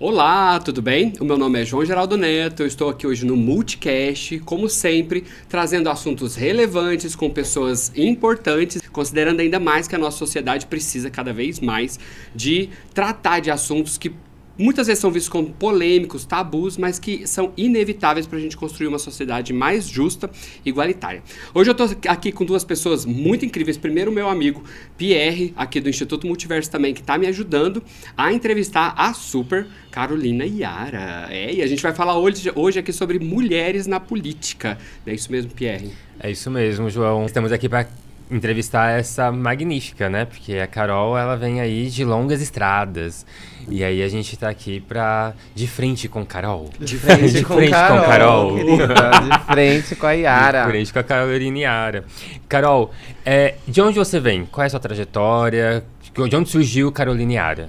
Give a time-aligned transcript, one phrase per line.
[0.00, 1.12] Olá, tudo bem?
[1.18, 5.24] O meu nome é João Geraldo Neto, eu estou aqui hoje no Multicast, como sempre,
[5.48, 11.32] trazendo assuntos relevantes com pessoas importantes, considerando ainda mais que a nossa sociedade precisa cada
[11.32, 11.98] vez mais
[12.32, 14.12] de tratar de assuntos que
[14.58, 18.88] muitas vezes são vistos como polêmicos, tabus, mas que são inevitáveis para a gente construir
[18.88, 20.28] uma sociedade mais justa
[20.64, 21.22] e igualitária.
[21.54, 23.76] Hoje eu estou aqui com duas pessoas muito incríveis.
[23.76, 24.62] Primeiro, meu amigo
[24.96, 27.82] Pierre, aqui do Instituto Multiverso também, que está me ajudando
[28.16, 31.28] a entrevistar a super Carolina Yara.
[31.30, 34.78] É, e a gente vai falar hoje, hoje aqui sobre mulheres na política.
[35.06, 35.92] É isso mesmo, Pierre?
[36.18, 37.26] É isso mesmo, João.
[37.26, 37.86] Estamos aqui para
[38.30, 40.24] entrevistar essa magnífica, né?
[40.24, 43.24] Porque a Carol, ela vem aí de longas estradas.
[43.68, 45.34] E aí a gente tá aqui pra...
[45.54, 46.70] De frente com Carol.
[46.78, 48.56] De frente, de com, frente Carol, com Carol.
[48.56, 50.64] de frente com a Yara.
[50.64, 52.04] De frente com a Carolina Yara.
[52.48, 52.92] Carol,
[53.24, 54.46] é, de onde você vem?
[54.46, 55.84] Qual é a sua trajetória?
[56.14, 57.68] De onde surgiu Carolina Yara?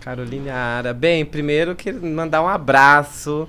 [0.00, 0.94] Carolina Yara.
[0.94, 3.48] Bem, primeiro quero mandar um abraço,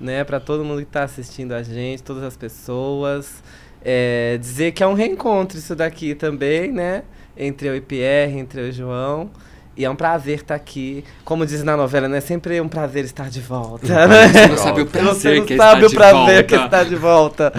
[0.00, 3.42] né, para todo mundo que tá assistindo a gente, todas as pessoas.
[3.84, 7.02] É, dizer que é um reencontro isso daqui também, né?
[7.36, 9.30] Entre eu e Pierre, entre eu e João.
[9.76, 11.02] E é um prazer estar aqui.
[11.24, 12.20] Como diz na novela, né?
[12.20, 14.06] Sempre é um prazer estar de volta.
[14.06, 14.28] Né?
[14.28, 17.52] Você não sabe o prazer Você que não sabe o prazer que está de volta.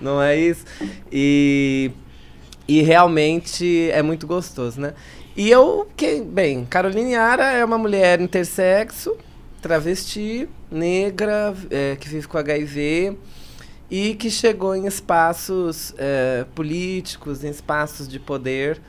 [0.00, 0.64] Não é isso?
[1.12, 1.90] E,
[2.66, 4.94] e realmente é muito gostoso, né?
[5.36, 9.16] E eu, que, bem, Carolina Yara é uma mulher intersexo,
[9.62, 13.16] travesti, negra, é, que vive com HIV
[13.90, 18.80] e que chegou em espaços é, políticos, em espaços de poder,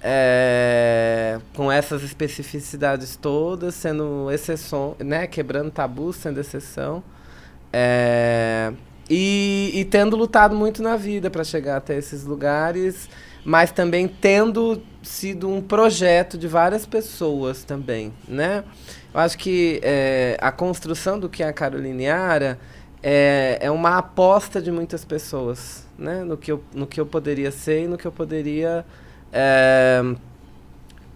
[0.00, 7.02] é, com essas especificidades todas, sendo exceção, né, quebrando tabus, sendo exceção,
[7.72, 8.72] é,
[9.08, 13.08] e, e tendo lutado muito na vida para chegar até esses lugares,
[13.44, 18.64] mas também tendo sido um projeto de várias pessoas também, né?
[19.14, 19.80] Eu acho que
[20.38, 22.58] a construção do que é a Caroliniara
[23.02, 26.24] é, é uma aposta de muitas pessoas, né?
[26.24, 28.84] No que eu, no que eu poderia ser e no que eu poderia
[29.32, 30.02] é,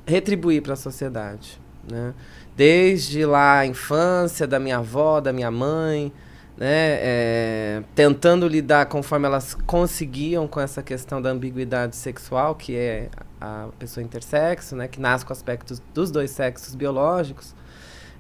[0.06, 1.60] retribuir para a sociedade,
[1.90, 2.14] né?
[2.56, 6.12] Desde lá a infância da minha avó, da minha mãe,
[6.56, 6.98] né?
[7.00, 13.08] É, tentando lidar conforme elas conseguiam com essa questão da ambiguidade sexual, que é
[13.40, 14.86] a pessoa intersexo, né?
[14.86, 17.54] Que nasce com aspectos dos dois sexos biológicos.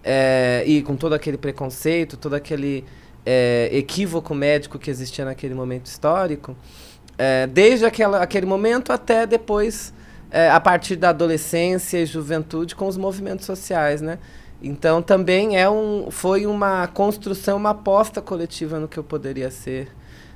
[0.02, 2.84] É, e com todo aquele preconceito, todo aquele
[3.24, 6.56] é, equívoco médico que existia naquele momento histórico,
[7.16, 9.92] é, desde aquela, aquele momento até depois,
[10.30, 14.18] é, a partir da adolescência e juventude, com os movimentos sociais, né?
[14.62, 19.88] Então também é um, foi uma construção, uma aposta coletiva no que eu poderia ser,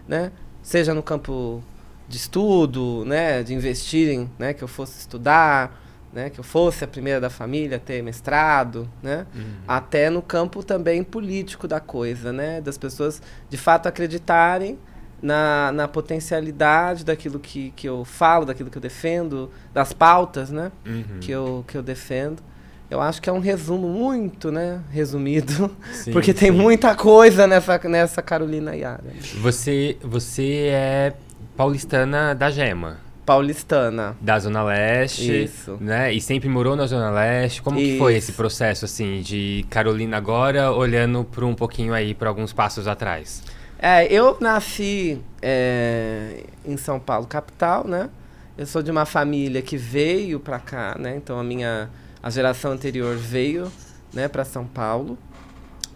[0.06, 0.32] né?
[0.62, 1.62] Seja no campo
[2.08, 5.85] de estudo, né, de investirem, né, que eu fosse estudar,
[6.16, 9.44] né, que eu fosse a primeira da família a ter mestrado, né, uhum.
[9.69, 14.78] até no campo também político da coisa, né, das pessoas de fato acreditarem
[15.21, 20.72] na, na potencialidade daquilo que, que eu falo, daquilo que eu defendo, das pautas, né,
[20.87, 21.21] uhum.
[21.21, 22.43] que, eu, que eu defendo.
[22.88, 26.38] Eu acho que é um resumo muito, né, resumido, sim, porque sim.
[26.38, 29.12] tem muita coisa nessa, nessa Carolina Yara.
[29.43, 31.12] Você, você é
[31.54, 34.16] paulistana da Gema paulistana.
[34.20, 35.44] Da Zona Leste.
[35.44, 35.76] Isso.
[35.81, 36.14] Né?
[36.14, 37.60] E sempre morou na Zona Leste.
[37.60, 37.92] Como Isso.
[37.92, 42.53] que foi esse processo, assim, de Carolina agora, olhando para um pouquinho aí, para alguns
[42.53, 43.42] passos atrás?
[43.78, 48.09] É, eu nasci é, em São Paulo, capital, né?
[48.56, 51.16] Eu sou de uma família que veio para cá, né?
[51.16, 51.91] Então a minha
[52.22, 53.70] a geração anterior veio,
[54.15, 55.19] né, para São Paulo.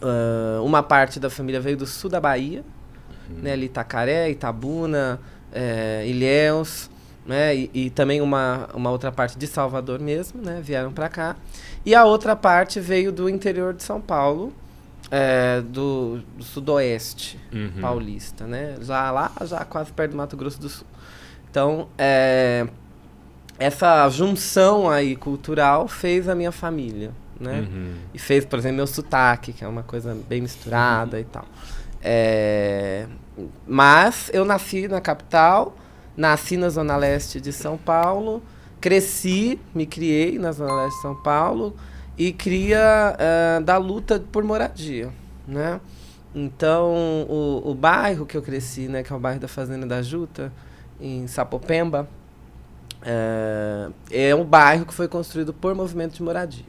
[0.00, 2.62] Uh, uma parte da família veio do sul da Bahia,
[3.28, 3.42] uhum.
[3.42, 5.18] né, ali Itacaré, Itabuna,
[5.52, 6.88] é, Ilhéus
[7.26, 7.54] né?
[7.54, 10.60] E, e, também uma, uma outra parte de Salvador mesmo, né?
[10.62, 11.36] Vieram para cá.
[11.84, 14.52] E a outra parte veio do interior de São Paulo,
[15.10, 17.80] é, do, do, sudoeste uhum.
[17.80, 18.76] paulista, né?
[18.80, 20.86] Já lá, já quase perto do Mato Grosso do Sul.
[21.50, 22.66] Então, é,
[23.58, 27.60] essa junção aí cultural fez a minha família, né?
[27.60, 27.94] Uhum.
[28.14, 31.22] E fez, por exemplo, meu sotaque, que é uma coisa bem misturada uhum.
[31.22, 31.44] e tal.
[32.02, 33.06] É,
[33.66, 35.76] mas eu nasci na capital,
[36.16, 38.42] Nasci na Zona Leste de São Paulo,
[38.80, 41.74] cresci, me criei na Zona Leste de São Paulo
[42.16, 45.10] e cria uh, da luta por moradia,
[45.46, 45.80] né?
[46.34, 46.92] Então,
[47.28, 50.52] o, o bairro que eu cresci, né, que é o bairro da Fazenda da Juta,
[51.00, 52.08] em Sapopemba,
[53.02, 56.64] uh, é um bairro que foi construído por movimento de moradia,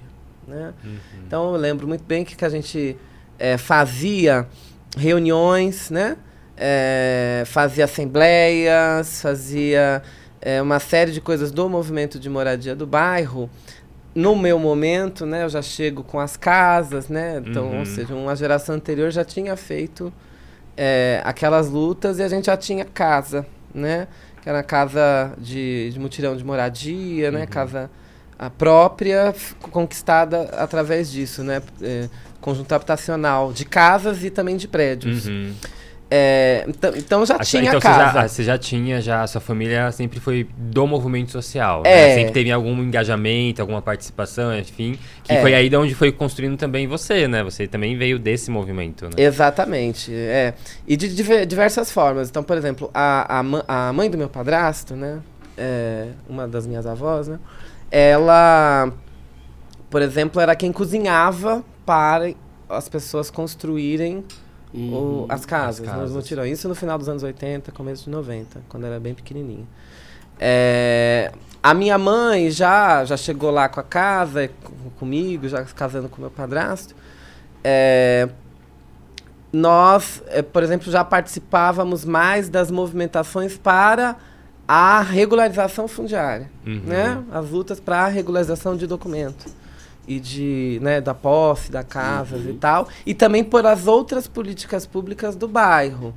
[0.47, 0.73] né?
[0.83, 0.97] Uhum.
[1.27, 2.97] Então, eu lembro muito bem que, que a gente
[3.37, 4.47] é, fazia
[4.97, 6.17] reuniões, né?
[6.57, 10.01] É, fazia assembleias, fazia
[10.42, 13.50] é, uma série de coisas do movimento de moradia do bairro
[14.13, 17.42] no meu momento, né, eu já chego com as casas, né?
[17.45, 17.80] Então, Uhum.
[17.80, 20.12] ou seja, uma geração anterior já tinha feito
[20.75, 24.07] é, aquelas lutas e a gente já tinha casa, né?
[24.42, 27.45] Que era casa de, de mutirão de moradia, né?
[27.45, 27.89] Casa
[28.38, 31.62] a própria conquistada através disso, né?
[31.81, 32.09] É,
[32.42, 35.27] conjunto habitacional de casas e também de prédios.
[35.27, 35.54] Uhum.
[36.13, 37.97] É, então, então já Ah, tinha então casa.
[37.97, 41.83] Você já, ah, você já tinha, já, a sua família sempre foi do movimento social.
[41.85, 42.07] É.
[42.09, 42.15] Né?
[42.15, 44.99] Sempre teve algum engajamento, alguma participação, enfim.
[45.23, 45.41] Que É.
[45.41, 47.41] foi aí de onde foi construindo também você, né?
[47.43, 49.11] Você também veio desse movimento, né?
[49.15, 50.53] Exatamente, é.
[50.85, 52.29] E de diver- diversas formas.
[52.29, 55.19] Então, por exemplo, a, a, a mãe do meu padrasto, né?
[55.57, 57.37] é, uma das minhas avós, né?
[57.91, 58.91] Ela,
[59.89, 62.33] por exemplo, era quem cozinhava para
[62.69, 64.23] as pessoas construírem
[64.73, 66.01] o- as casas, casas.
[66.03, 66.57] nos mutirões.
[66.59, 69.65] Isso no final dos anos 80, começo de 90, quando era bem pequenininha.
[70.39, 71.31] É,
[71.62, 76.19] a minha mãe já, já chegou lá com a casa, com- comigo, já casando com
[76.21, 76.95] meu padrasto.
[77.63, 78.27] É,
[79.53, 84.15] nós, é, por exemplo, já participávamos mais das movimentações para
[84.68, 86.81] a regularização fundiária, Uhum.
[86.85, 87.21] né?
[87.31, 89.45] As lutas para a regularização de documento
[90.07, 94.86] e de, né, da posse, da casa e tal, e também por as outras políticas
[94.86, 96.13] públicas do bairro.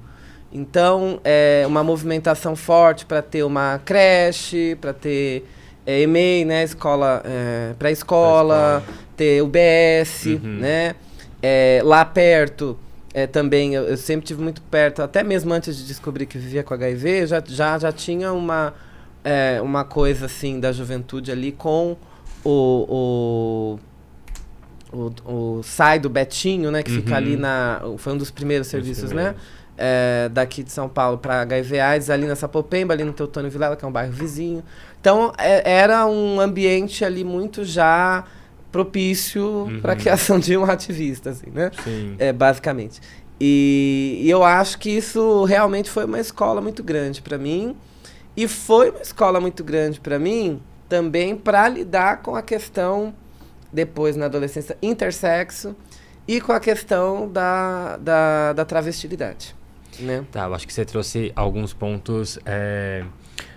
[0.52, 5.44] Então, é uma movimentação forte para ter uma creche, para ter
[5.84, 8.82] é, EMEI, né, escola é, pré-escola,
[9.16, 10.58] ter UBS, Uhum.
[10.60, 10.94] né?
[11.42, 12.78] É, lá perto,
[13.12, 16.62] é, também, eu, eu sempre tive muito perto, até mesmo antes de descobrir que vivia
[16.62, 18.72] com HIV, já, já, já tinha uma,
[19.22, 21.96] é, uma coisa assim da juventude ali com
[22.44, 23.78] o,
[24.92, 26.82] o, o, o SAI do Betinho, né?
[26.82, 27.16] Que fica Uhum.
[27.16, 27.80] ali na.
[27.98, 29.34] Foi um dos primeiros serviços, né?
[29.76, 33.74] é, daqui de São Paulo para HIV AIDS, ali na Sapopemba, ali no Teutônio Vilela,
[33.74, 34.62] que é um bairro vizinho.
[35.00, 38.22] Então, é- era um ambiente ali muito já
[38.70, 40.00] propício para a Uhum.
[40.00, 41.72] criação de um ativista, assim, né?
[41.82, 42.14] Sim.
[42.20, 43.00] É, basicamente.
[43.40, 47.76] E, e eu acho que isso realmente foi uma escola muito grande para mim.
[48.36, 50.60] E foi uma escola muito grande para mim
[50.94, 53.12] também para lidar com a questão,
[53.72, 55.74] depois na adolescência, intersexo
[56.26, 59.56] e com a questão da, da, da travestilidade.
[59.98, 60.24] Né?
[60.30, 63.02] Tá, eu acho que você trouxe alguns pontos é,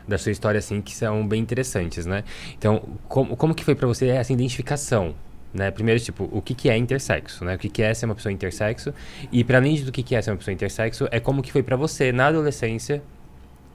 [0.08, 2.24] da sua história, assim, que são bem interessantes, né?
[2.58, 5.14] Então, como, como que foi pra você essa identificação?
[5.54, 5.70] Né?
[5.70, 7.54] Primeiro, tipo, o que, que é intersexo, né?
[7.54, 8.92] O que, que é ser uma pessoa intersexo?
[9.32, 11.62] E para além do que, que é ser uma pessoa intersexo, é como que foi
[11.62, 13.04] pra você, na adolescência,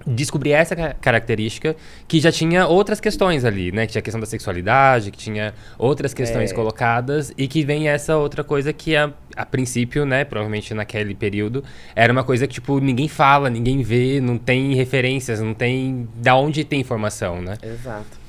[0.07, 1.77] descobrir essa ca- característica
[2.09, 3.87] que já tinha outras questões ali, né?
[3.87, 6.55] Que tinha a questão da sexualidade, que tinha outras questões É.
[6.55, 11.63] colocadas e que vem essa outra coisa que a, a princípio, né, provavelmente naquele período,
[11.95, 16.35] era uma coisa que tipo ninguém fala, ninguém vê, não tem referências, não tem da
[16.37, 17.57] onde tem informação, né?
[17.63, 18.21] Exato.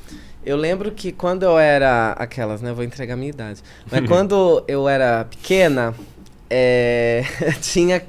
[0.45, 2.11] Eu lembro que quando eu era.
[2.19, 2.73] Aquelas, né?
[2.73, 3.61] Vou entregar a minha idade.
[3.89, 5.93] Mas quando eu era pequena,
[6.49, 7.23] é,
[7.61, 8.01] tinha.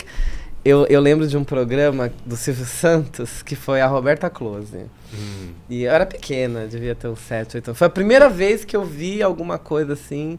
[0.64, 4.86] Eu, eu lembro de um programa do Silvio Santos que foi a Roberta Close.
[5.12, 5.50] Hum.
[5.68, 7.78] E eu era pequena, devia ter uns 7, 8 anos.
[7.78, 10.38] Foi a primeira vez que eu vi alguma coisa assim.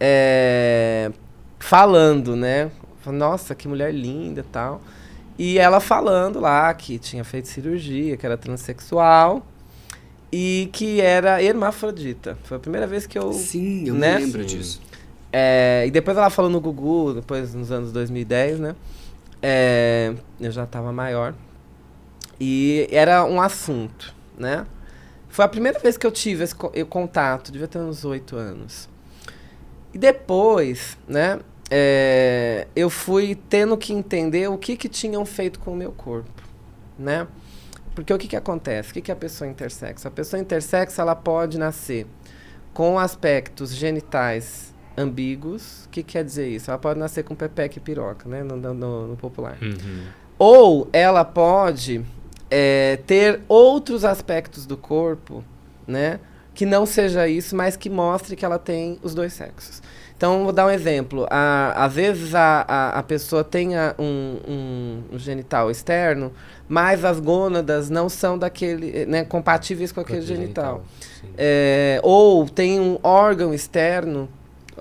[0.00, 1.12] é,
[1.60, 2.70] falando, né?
[3.06, 4.80] Nossa, que mulher linda e tal.
[5.38, 9.46] E ela falando lá que tinha feito cirurgia, que era transexual
[10.30, 12.36] e que era hermafrodita.
[12.44, 13.32] Foi a primeira vez que eu.
[13.32, 14.18] Sim, eu Né?
[14.18, 14.80] me lembro disso.
[15.32, 18.74] É, e depois ela falou no Gugu, depois nos anos 2010, né?
[19.42, 21.34] É, eu já estava maior.
[22.40, 24.66] E era um assunto, né?
[25.28, 28.88] Foi a primeira vez que eu tive esse eu contato, devia ter uns oito anos.
[29.92, 31.40] E depois, né?
[31.74, 36.42] é, eu fui tendo que entender o que, que tinham feito com o meu corpo,
[36.98, 37.26] né?
[37.94, 38.90] Porque o que, que acontece?
[38.90, 40.06] O que, que é a pessoa intersexo?
[40.06, 42.06] A pessoa intersexo, ela pode nascer
[42.74, 45.84] com aspectos genitais ambíguos.
[45.86, 46.70] O que quer dizer isso?
[46.70, 48.42] Ela pode nascer com pepeca e piroca, né?
[48.42, 49.56] No, no- no- popular.
[49.62, 50.02] Uhum.
[50.38, 52.04] Ou ela pode
[52.50, 55.42] é, ter outros aspectos do corpo,
[55.86, 56.20] né?
[56.54, 59.82] Que não seja isso, mas que mostre que ela tem os dois sexos.
[60.16, 61.26] Então, vou dar um exemplo.
[61.30, 66.30] A, às vezes a, a, a pessoa tem a- um, um- genital externo,
[66.68, 70.84] mas as gônadas não são daquele, né, compatíveis com aquele genital.
[71.20, 71.28] Sim.
[71.36, 74.28] É, ou tem um órgão externo,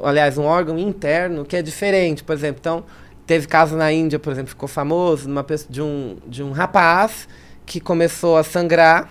[0.03, 2.57] aliás, um órgão interno que é diferente, por exemplo.
[2.59, 2.83] Então,
[3.25, 7.27] teve caso na Índia, por exemplo, ficou famoso numa de, um, de um rapaz
[7.65, 9.09] que começou a sangrar,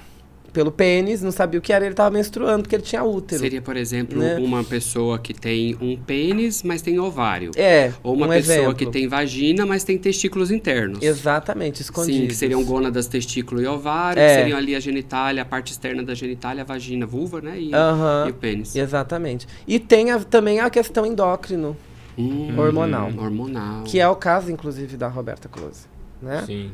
[0.52, 3.40] pelo pênis, não sabia o que era, ele estava menstruando porque ele tinha útero.
[3.40, 4.37] Seria, por exemplo, Né?
[4.38, 7.50] uma pessoa que tem um pênis, mas tem ovário.
[7.57, 8.75] É, Ou uma um pessoa exemplo.
[8.75, 11.02] que tem vagina, mas tem testículos internos.
[11.02, 12.21] Exatamente, escondidos.
[12.21, 14.28] Sim, que seriam gônadas, testículo e ovário, É.
[14.28, 17.59] que seriam ali a genitália, a parte externa da genitália, a vagina, a vulva, né?
[17.61, 18.25] E, Aham.
[18.28, 18.75] e o pênis.
[18.75, 19.47] Exatamente.
[19.66, 21.76] E tem a- também a questão endócrino,
[22.19, 23.11] Hum, hormonal.
[23.16, 23.85] Hormonal.
[23.85, 25.87] que é o caso, inclusive, da Roberta Close.
[26.21, 26.42] Né?
[26.47, 26.71] Sim.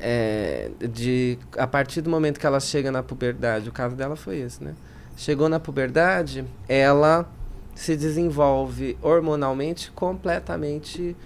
[0.00, 4.38] É, de, a partir do momento que ela chega na puberdade, o caso dela foi
[4.38, 4.74] esse, né?
[5.16, 7.28] Chegou na puberdade, ela
[7.74, 11.16] se desenvolve hormonalmente completamente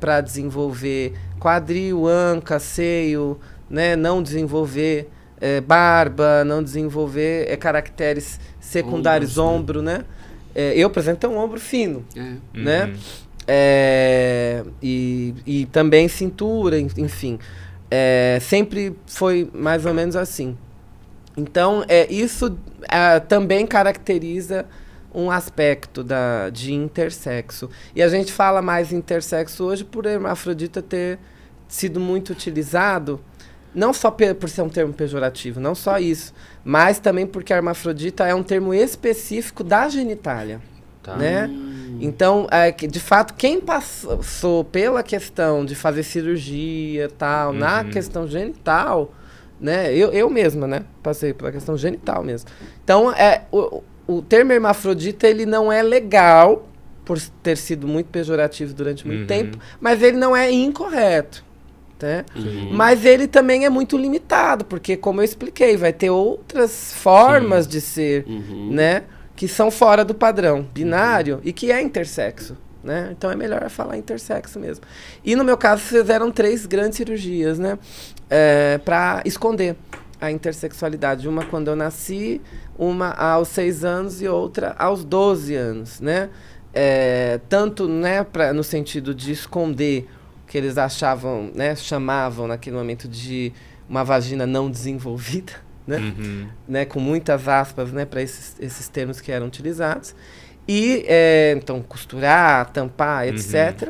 [0.00, 3.38] para desenvolver quadril, anca, seio,
[3.70, 3.94] né?
[3.96, 5.08] Não desenvolver
[5.40, 10.04] é, barba, não desenvolver é, caracteres secundários, Ombros, ombro, né?
[10.54, 12.32] É, eu, por exemplo, tenho um ombro fino É.
[12.54, 12.84] né?
[12.86, 12.96] Uhum.
[13.46, 17.38] É, e, e também cintura, en- enfim.
[17.90, 20.56] É, sempre foi mais ou menos assim.
[21.36, 24.66] Então, é, isso ah, também caracteriza
[25.14, 27.70] um aspecto da, de intersexo.
[27.94, 31.18] E a gente fala mais intersexo hoje por hermafrodita ter
[31.66, 33.20] sido muito utilizado,
[33.74, 38.34] não só por ser um termo pejorativo, não só isso, mas também porque hermafrodita é
[38.34, 40.60] um termo específico da genitália
[41.08, 41.16] Tá.
[41.16, 41.50] né?
[42.00, 47.90] Então, é, que, de fato, quem passou pela questão de fazer cirurgia tal, na Uhum.
[47.90, 49.12] questão genital,
[49.60, 49.92] né?
[49.94, 50.82] Eu, eu mesma, né?
[51.02, 52.48] Passei pela questão genital mesmo.
[52.84, 56.68] Então, é, o, o termo hermafrodita, ele não é legal,
[57.04, 59.26] por ter sido muito pejorativo durante muito Uhum.
[59.26, 61.42] tempo, mas ele não é incorreto.
[62.00, 62.24] Né?
[62.36, 62.68] Uhum.
[62.74, 67.80] Mas ele também é muito limitado, porque, como eu expliquei, vai ter outras formas de
[67.80, 68.68] ser Uhum.
[68.72, 69.02] né?
[69.38, 73.10] Que são fora do padrão binário e que é intersexo, né?
[73.16, 74.84] Então é melhor falar intersexo mesmo.
[75.24, 77.78] E no meu caso fizeram três grandes cirurgias, né?
[78.28, 79.76] É, para esconder
[80.20, 81.28] a intersexualidade.
[81.28, 82.40] Uma quando eu nasci,
[82.76, 86.30] uma aos seis anos e outra aos 12 anos, né?
[86.74, 90.08] É, tanto né, pra, no sentido de esconder
[90.42, 93.52] o que eles achavam, né, chamavam naquele momento de
[93.88, 95.52] uma vagina não desenvolvida,
[95.88, 95.96] né?
[95.96, 96.46] Uhum.
[96.68, 100.14] né, com muitas aspas, né, para esses, esses termos que eram utilizados.
[100.68, 103.88] E, é, então, costurar, tampar, etc.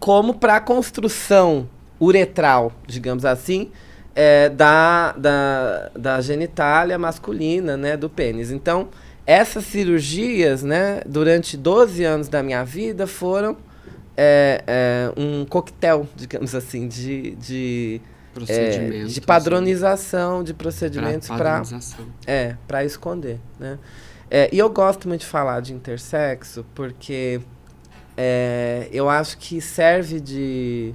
[0.00, 1.68] Como para a construção
[2.00, 3.70] uretral, digamos assim,
[4.14, 8.50] é, da, da, da genitália masculina, né, do pênis.
[8.50, 8.88] Então,
[9.26, 13.54] essas cirurgias, né, durante 12 anos da minha vida, foram
[14.16, 18.00] é, é, um coquetel, digamos assim, de, de,
[18.48, 21.62] é, de padronização de procedimentos para
[22.26, 23.78] é, para esconder, né?
[24.30, 27.40] É, e eu gosto muito de falar de intersexo porque
[28.16, 30.94] é, eu acho que serve de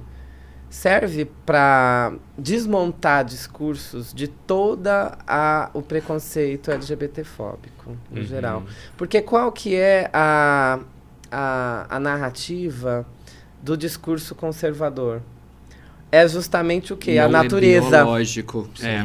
[0.68, 8.26] serve para desmontar discursos de toda a o preconceito LGBTfóbico no Uhum.
[8.26, 8.62] geral,
[8.96, 10.78] porque qual que é a,
[11.30, 13.06] a, a narrativa
[13.62, 15.20] do discurso conservador?
[16.12, 17.18] É justamente o que?
[17.18, 17.88] A é natureza.
[18.04, 18.68] biológico.
[18.82, 19.02] É.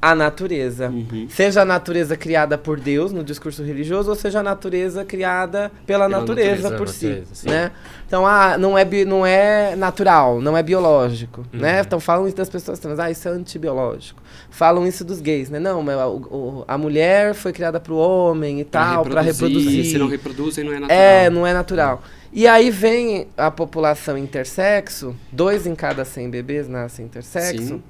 [0.00, 0.88] A natureza.
[0.88, 1.26] Uhum.
[1.28, 6.04] Seja a natureza criada por Deus no discurso religioso, ou seja a natureza criada pela,
[6.06, 7.48] Pela natureza, natureza, por natureza, si, sim.
[7.48, 7.72] né?
[8.06, 11.80] Então, ah, não é, bi- não é natural, não é biológico, né?
[11.84, 14.22] Então falam isso das pessoas trans, ah, isso é antibiológico.
[14.48, 15.58] Falam isso dos gays, né?
[15.58, 19.86] Não, mas a, o- a mulher foi criada pro homem e tal, para reproduzir.
[19.86, 20.98] Se não reproduzem, não é natural.
[21.00, 22.02] É, não é natural.
[22.36, 27.66] E aí vem a população intersexo, dois em cada 100 bebês nascem intersexo.
[27.66, 27.82] Sim.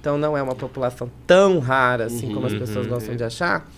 [0.00, 3.16] Então não é uma população tão rara assim Uhum, como as pessoas uhum, gostam é.
[3.16, 3.68] de achar.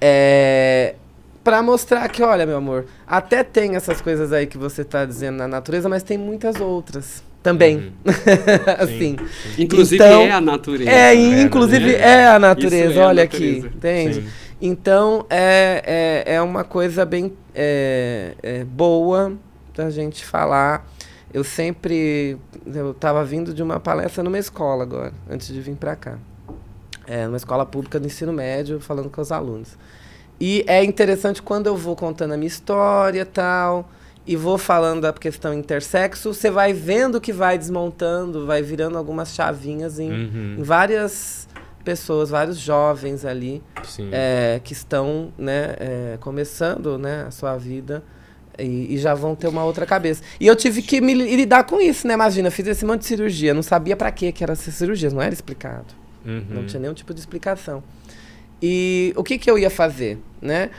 [0.00, 0.96] É,
[1.44, 5.36] para mostrar que, olha, meu amor, até tem essas coisas aí que você tá dizendo
[5.36, 7.76] na natureza, mas tem muitas outras também.
[7.76, 7.92] Uhum.
[8.76, 9.16] assim.
[9.56, 10.90] Inclusive Então, é a natureza.
[10.90, 11.42] É, né?
[11.42, 12.00] inclusive É.
[12.00, 13.66] é a Isso natureza, é a olha natureza.
[13.68, 14.14] aqui, entende?
[14.14, 14.28] Sim.
[14.60, 19.32] Então é, é, é uma coisa bem é, é, boa
[19.74, 20.86] da gente falar.
[21.32, 22.36] Eu sempre.
[22.66, 26.18] Eu estava vindo de uma palestra numa escola agora, antes de vir para cá.
[27.06, 29.76] É, numa escola pública do ensino médio, falando com os alunos.
[30.40, 33.88] E é interessante quando eu vou contando a minha história e tal,
[34.26, 39.34] e vou falando da questão intersexo, você vai vendo que vai desmontando, vai virando algumas
[39.34, 40.56] chavinhas em, Uhum.
[40.58, 41.47] em várias
[41.84, 43.62] pessoas, vários jovens ali
[44.12, 48.02] é, que estão né, é, começando né, a sua vida
[48.58, 50.22] e, e já vão ter uma outra cabeça.
[50.40, 52.14] E eu tive que me li- lidar com isso, né?
[52.14, 55.22] Imagina, fiz esse monte de cirurgia, não sabia pra que que era essas cirurgias, não
[55.22, 55.86] era explicado.
[56.26, 56.44] Uhum.
[56.50, 57.82] Não tinha nenhum tipo de explicação.
[58.60, 60.70] E o que, que eu ia fazer, né?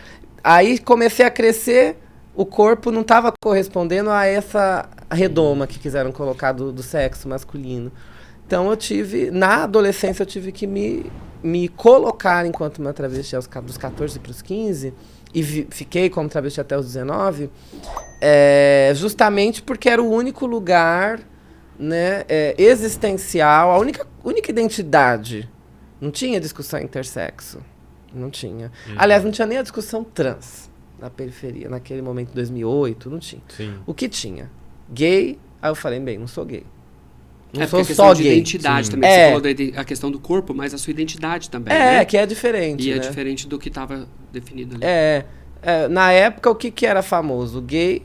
[0.44, 1.98] Aí comecei a crescer,
[2.36, 7.92] o corpo não estava correspondendo a essa redoma que quiseram colocar do, do sexo masculino.
[8.50, 11.06] Então eu tive, na adolescência eu tive que me,
[11.44, 14.92] me colocar enquanto uma travesti aos, dos 14 para os 15
[15.32, 17.52] e vi- fiquei como travesti até os 19,
[18.20, 21.20] é, justamente porque era o único lugar
[21.78, 25.48] né, é, existencial, a única, única identidade.
[26.02, 27.60] Não tinha discussão intersexo.
[28.12, 28.72] Não tinha.
[28.98, 31.70] Aliás, não tinha nem a discussão trans na periferia.
[31.70, 33.44] Naquele momento, 2008, não tinha.
[33.50, 33.76] Sim.
[33.86, 34.50] O que tinha?
[34.90, 35.38] Gay.
[35.62, 36.66] Aí eu falei, bem, não sou gay.
[37.52, 38.34] Não é sou só questão de gay.
[38.34, 38.92] identidade Sim.
[38.94, 39.10] também.
[39.10, 39.16] É.
[39.16, 42.06] Você falou da a questão do corpo, mas a sua identidade também, É, né?
[42.06, 42.88] que é diferente.
[42.88, 43.02] E é né?
[43.02, 44.84] diferente do que estava definido ali.
[44.86, 45.26] É,
[45.62, 47.62] é, na época, o que, que era famoso?
[47.62, 48.04] Gay,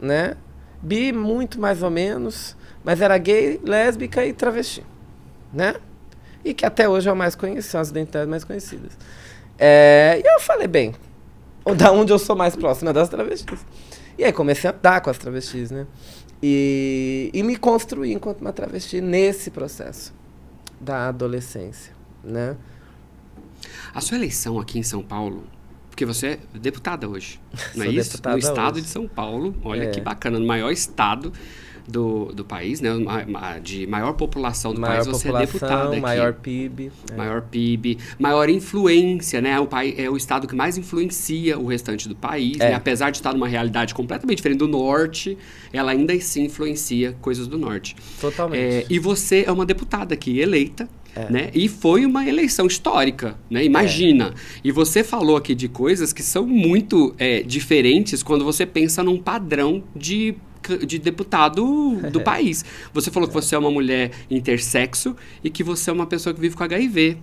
[0.00, 0.36] né?
[0.80, 2.56] Bi, muito mais ou menos.
[2.82, 4.82] Mas era gay, lésbica e travesti.
[5.52, 5.74] Né?
[6.44, 8.96] E que até hoje é o mais conhecido, são as identidades mais conhecidas.
[9.58, 10.94] É, e eu falei, bem,
[11.76, 13.58] da onde eu sou mais próxima das travestis.
[14.16, 15.86] E aí comecei a andar com as travestis, né?
[16.42, 20.14] E, e me construir enquanto uma travesti nesse processo
[20.80, 21.92] da adolescência,
[22.22, 22.56] né?
[23.92, 25.44] A sua eleição aqui em São Paulo,
[25.90, 27.40] porque você é deputada hoje,
[27.74, 28.20] não é Sou isso?
[28.28, 28.82] No estado hoje.
[28.82, 29.90] de São Paulo, olha É.
[29.90, 31.32] que bacana, no maior estado
[31.88, 32.90] do, do país, né?
[33.62, 36.00] De maior população do maior país, você é deputada aqui.
[36.00, 36.92] maior PIB.
[37.10, 37.16] é.
[37.16, 39.58] Maior PIB, maior influência, né?
[39.58, 42.70] O pai é o estado que mais influencia o restante do país, É.
[42.70, 42.74] né?
[42.74, 45.36] Apesar de estar numa realidade completamente diferente do norte,
[45.72, 47.96] ela ainda assim influencia coisas do norte.
[48.20, 48.60] Totalmente.
[48.60, 50.88] É, e você é uma deputada aqui eleita,
[51.30, 51.50] né?
[51.54, 53.64] E foi uma eleição histórica, né?
[53.64, 54.34] Imagina.
[54.62, 59.18] E você falou aqui de coisas que são muito é, diferentes quando você pensa num
[59.18, 60.34] padrão de
[60.86, 62.64] de deputado do país.
[62.92, 66.40] Você falou que você é uma mulher intersexo e que você é uma pessoa que
[66.40, 67.16] vive com HIV.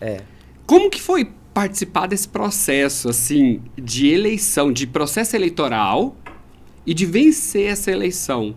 [0.00, 0.20] É.
[0.66, 6.14] Como que foi participar desse processo, assim, de eleição, de processo eleitoral
[6.86, 8.54] e de vencer essa eleição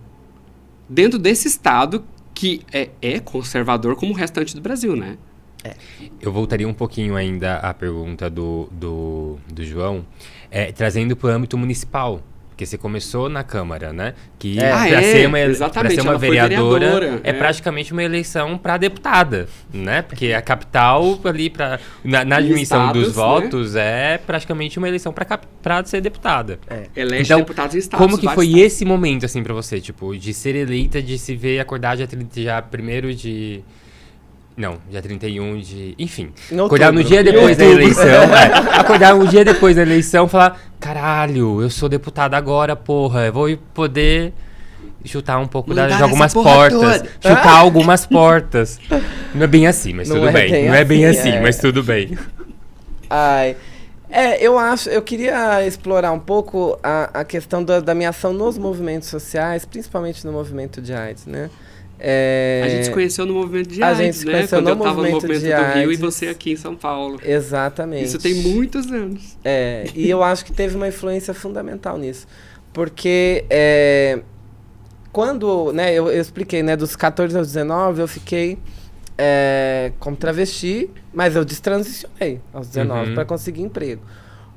[0.87, 5.17] dentro desse estado que é, é conservador como o restante do Brasil, né?
[6.19, 10.05] Eu voltaria um pouquinho ainda à pergunta do, do, do João,
[10.49, 12.21] é, trazendo para o âmbito municipal.
[12.51, 14.13] Porque você começou na Câmara, né?
[14.37, 14.71] Que É.
[14.71, 17.33] Ah, para é, ser uma, pra exatamente, ser uma vereadora, vereadora, é, é.
[17.33, 20.03] praticamente uma eleição para deputada, né?
[20.03, 23.23] Porque a capital ali para na, na Em dimensão estados, dos né?
[23.23, 26.59] votos é praticamente uma eleição para ser deputada.
[26.95, 28.05] Elege Então, deputados em estados.
[28.05, 28.65] Como que foi estados.
[28.65, 29.81] esse momento, assim, pra você?
[29.81, 33.63] Tipo, de ser eleita, de se ver acordar 30, já primeiro de...
[34.55, 35.95] Não, dia 31 de...
[35.97, 37.23] Enfim, Em acordar no outubro.
[37.23, 37.83] dia depois da outubro.
[37.83, 38.05] eleição.
[38.35, 40.59] é, acordar um dia depois da eleição e falar...
[40.79, 43.27] Caralho, eu sou deputada agora, porra.
[43.27, 44.33] Eu vou poder
[45.05, 46.79] chutar um pouco da, de algumas portas.
[46.79, 47.09] toda.
[47.21, 48.79] Chutar algumas portas.
[49.33, 50.51] Não é bem assim, mas Não tudo é bem.
[50.51, 51.41] bem Não é bem assim, assim, é.
[51.41, 52.17] mas tudo bem.
[53.09, 53.55] Ai.
[54.09, 58.33] É, eu acho, eu queria explorar um pouco a, a questão da, da minha ação
[58.33, 61.49] nos movimentos sociais, principalmente no movimento de AIDS, né?
[62.03, 64.31] É, A gente se conheceu no movimento de A AIDS, gente se né?
[64.33, 67.19] conheceu Quando no eu tava no movimento do Rio e você aqui em São Paulo.
[67.23, 68.05] Exatamente.
[68.05, 69.37] Isso tem muitos anos.
[69.43, 72.27] É, e eu acho que teve uma influência fundamental nisso.
[72.73, 74.19] Porque é,
[75.11, 78.57] quando, né, eu, eu expliquei, né, dos 14 aos 19, eu fiquei
[79.17, 83.15] é, como travesti, mas eu destransicionei aos 19 Uhum.
[83.15, 84.01] para conseguir emprego.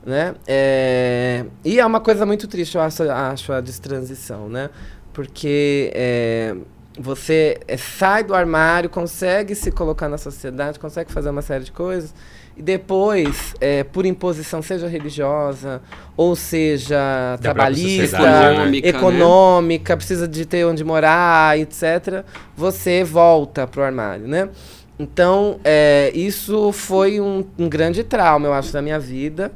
[0.07, 0.35] Né?
[0.47, 4.69] É, e é uma coisa muito triste, eu acho, acho a destransição, né?
[5.15, 6.55] Porque é,
[6.99, 11.73] você é, sai do armário, consegue se colocar na sociedade, consegue fazer uma série de
[11.73, 12.15] coisas,
[12.57, 15.83] e depois, é, por imposição, seja religiosa,
[16.17, 18.53] ou seja Da trabalhista, sociedade, né?
[18.53, 18.99] Econômica, né?
[18.99, 22.25] econômica, precisa de ter onde morar, etc.,
[22.57, 24.49] você volta pro armário, né?
[24.97, 29.51] Então, é, isso foi um, um grande trauma, eu acho, da minha vida.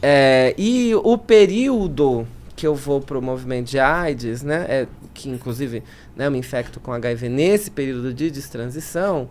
[0.00, 5.82] É, e o período que eu vou pro movimento de AIDS, né, é, que inclusive
[6.16, 9.28] né, eu me infecto com HIV nesse período de destransição,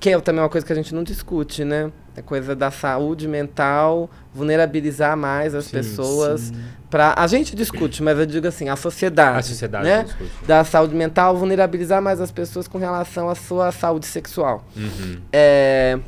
[0.00, 1.92] que é também uma coisa que a gente não discute, né?
[2.16, 6.52] É coisa da saúde mental, vulnerabilizar mais as Sim, pessoas.
[6.90, 9.38] Pra, a gente discute, mas eu digo assim, a sociedade.
[9.38, 10.04] A sociedade né?
[10.04, 10.30] discute.
[10.46, 14.64] Da saúde mental, vulnerabilizar mais as pessoas com relação à sua saúde sexual.
[14.76, 15.20] Uhum.
[15.32, 15.98] É,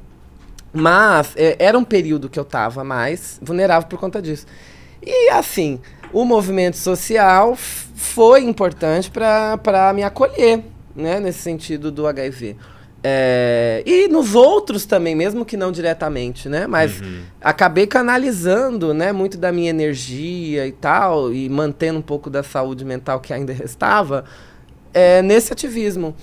[0.72, 4.44] mas é, era um período que eu estava mais vulnerável por conta disso.
[5.00, 5.80] E assim,
[6.14, 10.62] o movimento social foi importante para me acolher,
[10.94, 12.56] né, nesse sentido do HIV.
[13.06, 16.66] É, e nos outros também, mesmo que não diretamente, né?
[16.66, 17.20] Mas Uhum.
[17.38, 22.82] acabei canalizando, né, muito da minha energia e tal, e mantendo um pouco da saúde
[22.82, 24.24] mental que ainda restava,
[24.94, 26.14] é, nesse ativismo.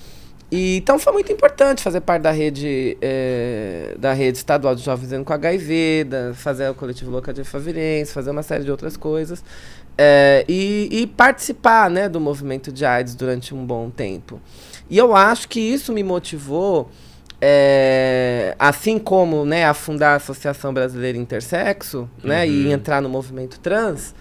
[0.50, 5.10] E, então foi muito importante fazer parte da rede, é, da rede estadual de jovens
[5.24, 9.42] com HIV, da, fazer o coletivo local de Favirense, fazer uma série de outras coisas.
[9.96, 14.40] É, e, e, participar né, do movimento de AIDS durante um bom tempo.
[14.88, 16.90] E eu acho que isso me motivou,
[17.40, 22.72] é, assim como né, a fundar a Associação Brasileira Intersexo né, e Uhum.
[22.72, 24.14] entrar no movimento trans,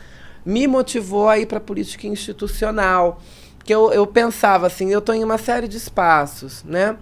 [0.45, 3.21] me motivou a ir para a política institucional.
[3.63, 6.97] Que eu, eu pensava assim, eu estou em uma série de espaços, né?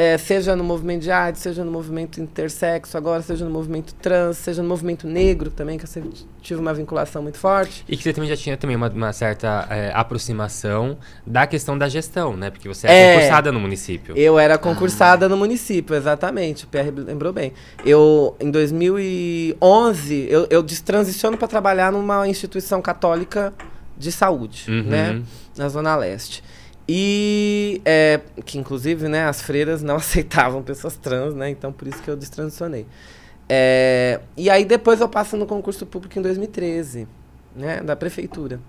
[0.00, 4.36] É, seja no movimento de AIDS, seja no movimento intersexo, agora seja no movimento trans,
[4.38, 7.84] seja no movimento negro também, que eu sempre tive uma vinculação muito forte.
[7.88, 11.88] E que você também já tinha também uma, uma certa é, aproximação da questão da
[11.88, 12.48] gestão, né?
[12.48, 13.14] Porque você é, É.
[13.16, 14.16] concursada no município.
[14.16, 16.64] Eu era concursada no município, exatamente.
[16.64, 17.52] O Pierre lembrou bem.
[17.84, 23.52] Eu, em 2011, eu, eu destransiciono para trabalhar numa instituição católica
[23.96, 24.82] de saúde, Uhum.
[24.84, 25.22] né?
[25.56, 26.42] Na Zona Leste.
[26.88, 31.50] E é, que inclusive, né, as freiras não aceitavam pessoas trans, né?
[31.50, 32.86] Então por isso que eu destransicionei.
[33.48, 37.06] É, e aí depois eu passo no concurso público em 2013,
[37.56, 38.60] né, da prefeitura,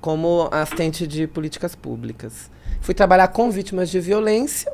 [0.00, 2.50] como assistente de políticas públicas.
[2.80, 4.72] Fui trabalhar com vítimas de violência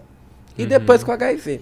[0.59, 0.69] e Uhum.
[0.69, 1.61] depois com HIV.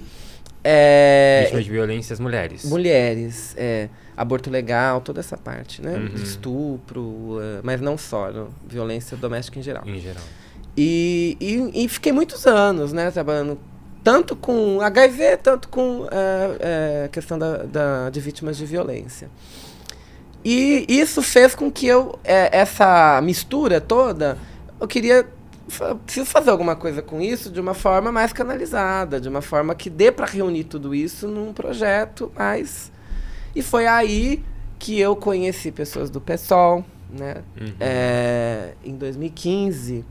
[0.64, 2.64] É, Vítimas de violências mulheres.
[2.64, 5.94] mulheres, é, aborto legal, toda essa parte, né?
[5.94, 6.14] Uhum.
[6.16, 9.84] Estupro, é, mas não só, violência doméstica em geral.
[9.86, 10.22] Em geral.
[10.76, 13.59] E, e, e fiquei muitos anos, né, trabalhando
[14.04, 19.28] tanto com HIV, tanto com é, é, questão da, da- de vítimas de violência.
[20.44, 24.38] E isso fez com que eu, é, essa mistura toda,
[24.81, 25.26] eu queria,
[26.07, 29.90] preciso fazer alguma coisa com isso de uma forma mais canalizada, de uma forma que
[29.90, 32.90] dê para reunir tudo isso num projeto mais...
[33.57, 34.44] E foi aí
[34.78, 37.72] que eu conheci pessoas do PSOL, né, Uhum.
[37.81, 40.04] é, em 2015.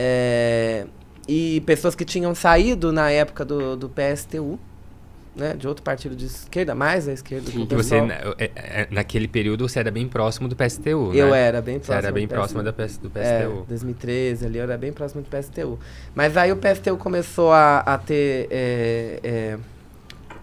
[0.00, 0.86] É,
[1.26, 4.58] e pessoas que tinham saído na época do, do PSTU,
[5.34, 9.26] né, de outro partido de esquerda, mais à esquerda que você, na- é- é- naquele
[9.28, 11.40] período, você era bem próximo do PSTU, Eu né?
[11.40, 11.94] era bem Você próximo.
[12.06, 13.64] era bem do próximo PS do É, PSTU.
[13.68, 15.78] 2013 ali, eu era bem próximo do PSTU.
[16.14, 19.58] Mas aí o PSTU começou a, a ter é, é,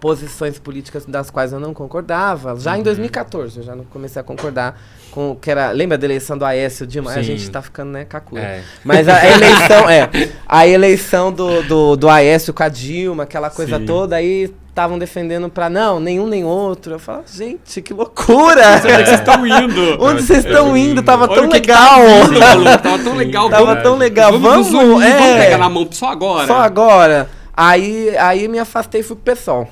[0.00, 2.58] posições políticas das quais eu não concordava.
[2.58, 2.84] Já em Uhum.
[2.84, 4.80] 2014 eu já não comecei a concordar
[5.10, 5.70] com o que era.
[5.70, 7.10] Lembra da eleição do Aécio Dilma?
[7.10, 7.22] A Sim.
[7.22, 8.42] gente tá ficando, né, cacura.
[8.42, 8.62] É.
[8.84, 10.10] Mas a, a eleição, é.
[10.46, 13.86] A eleição do, do, do Aécio com a Dilma, aquela coisa Sim.
[13.86, 16.92] toda, aí estavam defendendo pra não, nenhum nem outro.
[16.92, 18.74] Eu falava, gente, que loucura!
[18.76, 20.04] Onde é vocês estão indo?
[20.04, 21.02] Onde vocês estão indo?
[21.02, 21.98] Tava tão o que que legal!
[22.82, 23.48] Tava tão legal.
[23.48, 24.38] Tava vamos, tão legal.
[24.38, 25.18] vamos, Vamos, unir, é.
[25.18, 26.46] vamos pegar na mão só agora.
[26.46, 27.28] Só agora.
[27.56, 29.66] Aí, aí me afastei e fui pro PSOL.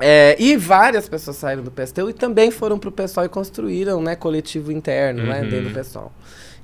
[0.00, 4.16] É, e várias pessoas saíram do PSTU e também foram pro PSOL e construíram, né,
[4.16, 5.48] coletivo interno, né, Uhum.
[5.48, 6.10] dentro do PSOL.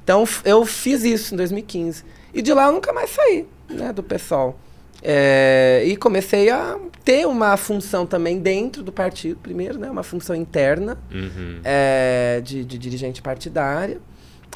[0.02, 2.02] Então, f- eu fiz isso em 2015.
[2.32, 4.58] E de lá eu nunca mais saí, né, do PSOL.
[5.02, 10.34] É, e comecei a ter uma função também dentro do partido, primeiro, né, uma função
[10.34, 11.60] interna Uhum.
[11.62, 14.00] é, de, de dirigente partidária.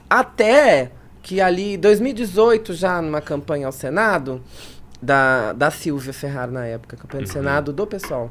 [0.09, 0.91] Até
[1.23, 4.41] que ali, em 2018, já numa campanha ao Senado,
[5.03, 7.33] da, da Silvia Ferraro na época, campanha do Uhum.
[7.33, 8.31] Senado do PSOL.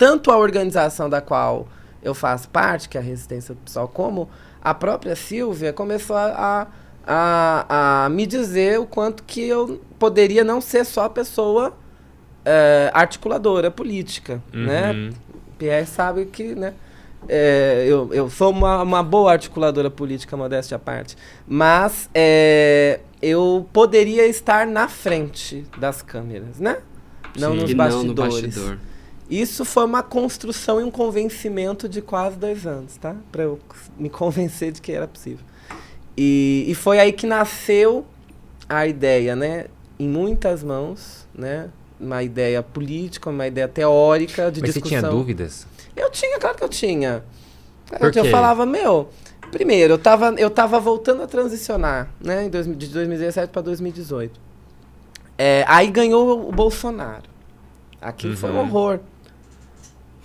[0.00, 1.68] Tanto a organização da qual
[2.02, 4.30] eu faço parte, que é a Resistência do PSOL, como
[4.62, 6.66] a própria Silvia começou a,
[7.06, 11.76] a, a me dizer o quanto que eu poderia não ser só a pessoa
[12.46, 14.92] é, articuladora política, né?
[14.92, 15.10] Uhum.
[15.58, 16.72] Pierre sabe que, né?
[17.28, 21.14] é, eu, eu sou uma, uma boa articuladora política, modéstia à parte.
[21.46, 26.78] Mas é, eu poderia estar na frente das câmeras, né?
[27.38, 27.60] Não Sim.
[27.60, 28.56] nos E não no bastidores.
[28.56, 28.78] bastidor.
[29.30, 33.14] Isso foi uma construção e um convencimento de quase dois anos, tá?
[33.30, 33.60] Pra eu
[33.96, 35.44] me convencer de que era possível.
[36.16, 38.04] E, e foi aí que nasceu
[38.68, 39.66] a ideia, né?
[39.98, 41.68] Em muitas mãos, né?
[41.98, 45.00] Uma ideia política, uma ideia teórica de Mas você discussão.
[45.00, 45.66] tinha dúvidas?
[45.94, 47.22] Eu tinha, claro que eu tinha.
[47.98, 49.10] Por eu falava, meu,
[49.52, 54.40] primeiro, eu tava, eu tava voltando a transicionar, né, em dois, de 2017 para 2018.
[55.36, 57.24] É, aí ganhou o Bolsonaro.
[58.00, 58.60] Aquilo foi um Uhum.
[58.60, 59.00] horror.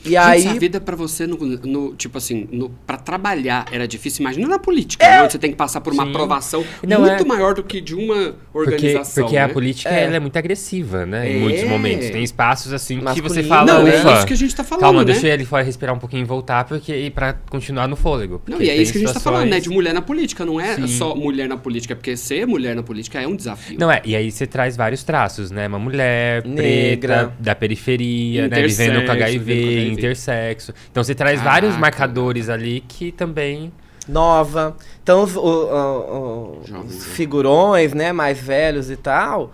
[0.05, 3.87] E Gente, aí, a vida pra você, no, no- tipo assim, no, pra trabalhar era
[3.87, 4.21] difícil.
[4.21, 6.09] Imagina na política, né, onde você tem que passar por uma Sim.
[6.11, 9.23] aprovação Não, muito é- maior do que de uma Porque, organização.
[9.23, 9.43] porque né?
[9.43, 10.03] a política É.
[10.03, 11.29] ela é muito agressiva, né?
[11.31, 11.39] Em É.
[11.39, 12.09] muitos momentos.
[12.09, 13.47] Tem espaços assim que você Masculino.
[13.49, 15.05] fala, Não, é isso que a gente tá falando, calma, né?
[15.11, 18.41] deixa ele fora respirar um pouquinho e voltar porque, e pra continuar no fôlego.
[18.47, 19.59] Não, porque e é isso que a gente tá falando, né?
[19.59, 20.45] De mulher na política.
[20.45, 20.87] Não é Sim.
[20.87, 23.77] só mulher na política, porque ser mulher na política é um desafio.
[23.79, 25.67] Não é, e aí você traz vários traços, né?
[25.67, 27.15] Uma mulher Negra.
[27.15, 28.47] preta, da periferia, né?
[28.47, 29.94] Intersexo, Vivendo com HIV, vivendo com HIV.
[29.99, 30.73] Intersexo.
[30.91, 31.51] Então você traz Caraca.
[31.61, 33.71] vários marcadores ali que também.
[34.07, 34.75] nova.
[35.01, 39.51] Então, os, o- o- os figurões, né, mais velhos e tal,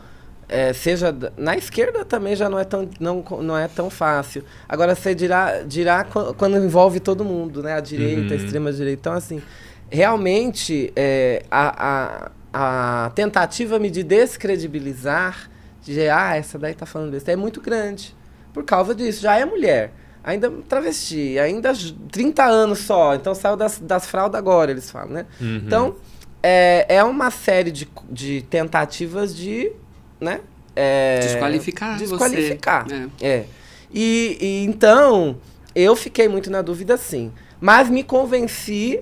[0.49, 4.43] é, seja na esquerda também já não é tão, não, não é tão fácil.
[4.67, 7.73] Agora você dirá, dirá qu- quando envolve todo mundo, né?
[7.75, 8.43] A direita, a Uhum.
[8.43, 8.99] extrema direita.
[8.99, 9.41] Então, assim,
[9.89, 15.49] realmente é, a, a, a tentativa me de descredibilizar,
[15.81, 18.13] de dizer, ah, essa daí tá falando besteira, é muito grande.
[18.53, 19.91] Por causa disso, já é mulher.
[20.23, 25.09] Ainda travesti, ainda j- 30 anos só, então saiu das, das fraldas agora, eles falam,
[25.09, 25.25] né?
[25.39, 25.61] Uhum.
[25.65, 25.95] Então,
[26.43, 29.71] é, é uma série de, de tentativas de,
[30.19, 30.41] né?
[30.75, 32.05] é, Desqualificar você.
[32.07, 32.85] Desqualificar.
[33.19, 33.25] É.
[33.27, 33.45] É.
[33.93, 35.37] E, e então,
[35.75, 37.31] eu fiquei muito na dúvida, sim.
[37.59, 39.01] Mas me convenci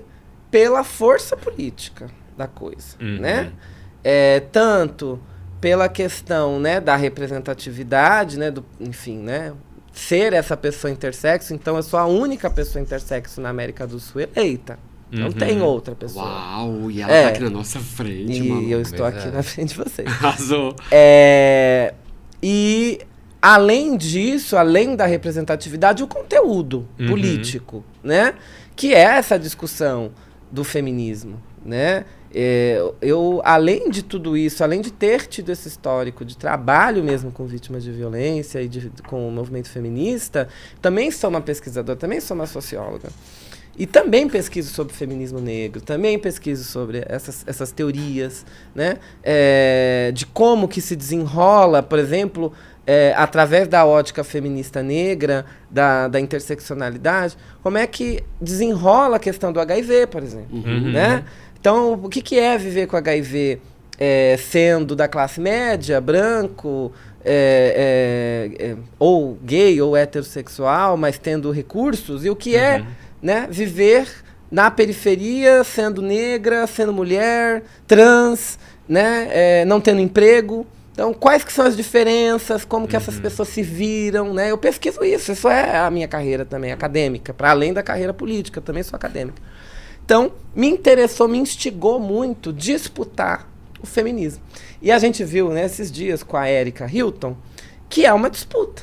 [0.50, 3.20] pela força política da coisa, Uhum.
[3.20, 3.52] né?
[4.04, 5.20] É, tanto
[5.60, 9.52] pela questão, né, da representatividade, né, do, enfim, né,
[10.00, 14.22] ser essa pessoa intersexo, então eu sou a única pessoa intersexo na América do Sul
[14.22, 14.80] eleita.
[15.12, 15.32] Não Uhum.
[15.34, 16.24] tem outra pessoa.
[16.26, 17.24] Uau, e ela É.
[17.24, 19.32] tá aqui na nossa frente, E eu estou aqui é.
[19.32, 20.08] na frente de vocês.
[20.22, 20.76] Arrasou.
[20.92, 21.94] É,
[22.44, 23.00] e
[23.42, 27.08] além disso, além da representatividade, o conteúdo Uhum.
[27.08, 28.36] político, né?
[28.76, 30.12] Que é essa discussão
[30.52, 32.06] do feminismo, né?
[32.34, 37.32] É, eu, além de tudo isso, além de ter tido esse histórico de trabalho mesmo
[37.32, 40.48] com vítimas de violência e de- com o movimento feminista,
[40.82, 43.10] também sou uma pesquisadora, também sou uma socióloga.
[43.78, 48.98] E também pesquiso sobre feminismo negro, também pesquiso sobre essas, essas teorias, né?
[49.24, 52.52] É, de como que se desenrola, por exemplo,
[52.86, 59.54] é, através da ótica feminista negra, da, da interseccionalidade, como é que desenrola a questão
[59.54, 60.92] do HIV, por exemplo, Uhum.
[60.92, 61.24] né?
[61.60, 63.60] Então, o que, que é viver com HIV
[64.00, 66.92] é, sendo da classe média, branco,
[67.24, 72.86] é, é, é, ou gay ou heterossexual, mas tendo recursos, e o que é Uhum.
[73.22, 74.08] né, viver
[74.50, 80.66] na periferia, sendo negra, sendo mulher, trans, né, é, não tendo emprego.
[80.94, 84.52] Então, quais que são as diferenças, como que essas pessoas se viram, né?
[84.52, 88.60] Eu pesquiso isso, isso é a minha carreira também, acadêmica, para além da carreira política,
[88.60, 89.42] também sou acadêmica.
[90.10, 93.48] Então, me interessou, me instigou muito disputar
[93.80, 94.42] o feminismo.
[94.82, 97.38] E a gente viu nesses dias com a Erika Hilton
[97.88, 98.82] que é uma disputa.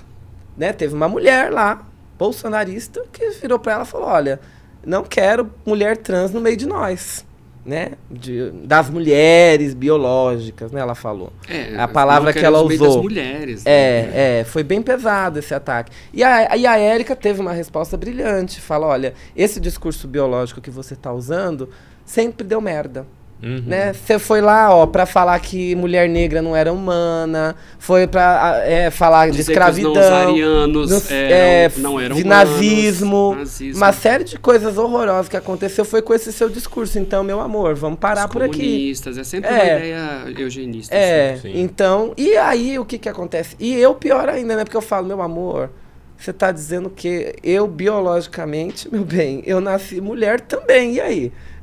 [0.56, 0.72] Né?
[0.72, 1.84] Teve uma mulher lá,
[2.16, 4.40] bolsonarista, que virou para ela e falou: Olha,
[4.86, 7.24] não quero mulher trans no meio de nós.
[7.66, 7.92] Né?
[8.08, 10.80] De- das mulheres biológicas, né?
[10.80, 11.32] Ela falou.
[11.48, 12.86] É, A palavra que ela usou.
[12.94, 13.64] Das mulheres.
[13.64, 13.70] né?
[13.72, 15.90] É, é, foi bem pesado esse ataque.
[16.14, 18.60] E a, e a Érica teve uma resposta brilhante.
[18.60, 21.68] Fala, olha, esse discurso biológico que você está usando
[22.04, 23.04] sempre deu merda.
[23.42, 23.62] Uhum.
[23.66, 23.92] Né?
[23.92, 28.90] Você foi lá, ó, para falar que mulher negra não era humana, foi para é,
[28.90, 32.50] falar de Dizer escravidão, que os não arianos dos- eram, é, não eram de humanos,
[32.50, 33.76] nazismo, nazismo.
[33.76, 36.98] uma série de coisas horrorosas que aconteceu foi com esse seu discurso.
[36.98, 38.56] Então, meu amor, vamos parar Os por aqui.
[38.58, 39.52] comunistas, é sempre É.
[39.52, 40.94] uma ideia eugenista.
[40.94, 41.52] É, assim.
[41.52, 41.60] Sim.
[41.60, 43.54] então, e aí o que que acontece?
[43.60, 44.64] E eu pior ainda, né?
[44.64, 45.70] Porque eu falo, meu amor,
[46.18, 51.32] você tá dizendo que eu biologicamente, meu bem, eu nasci mulher também, e aí?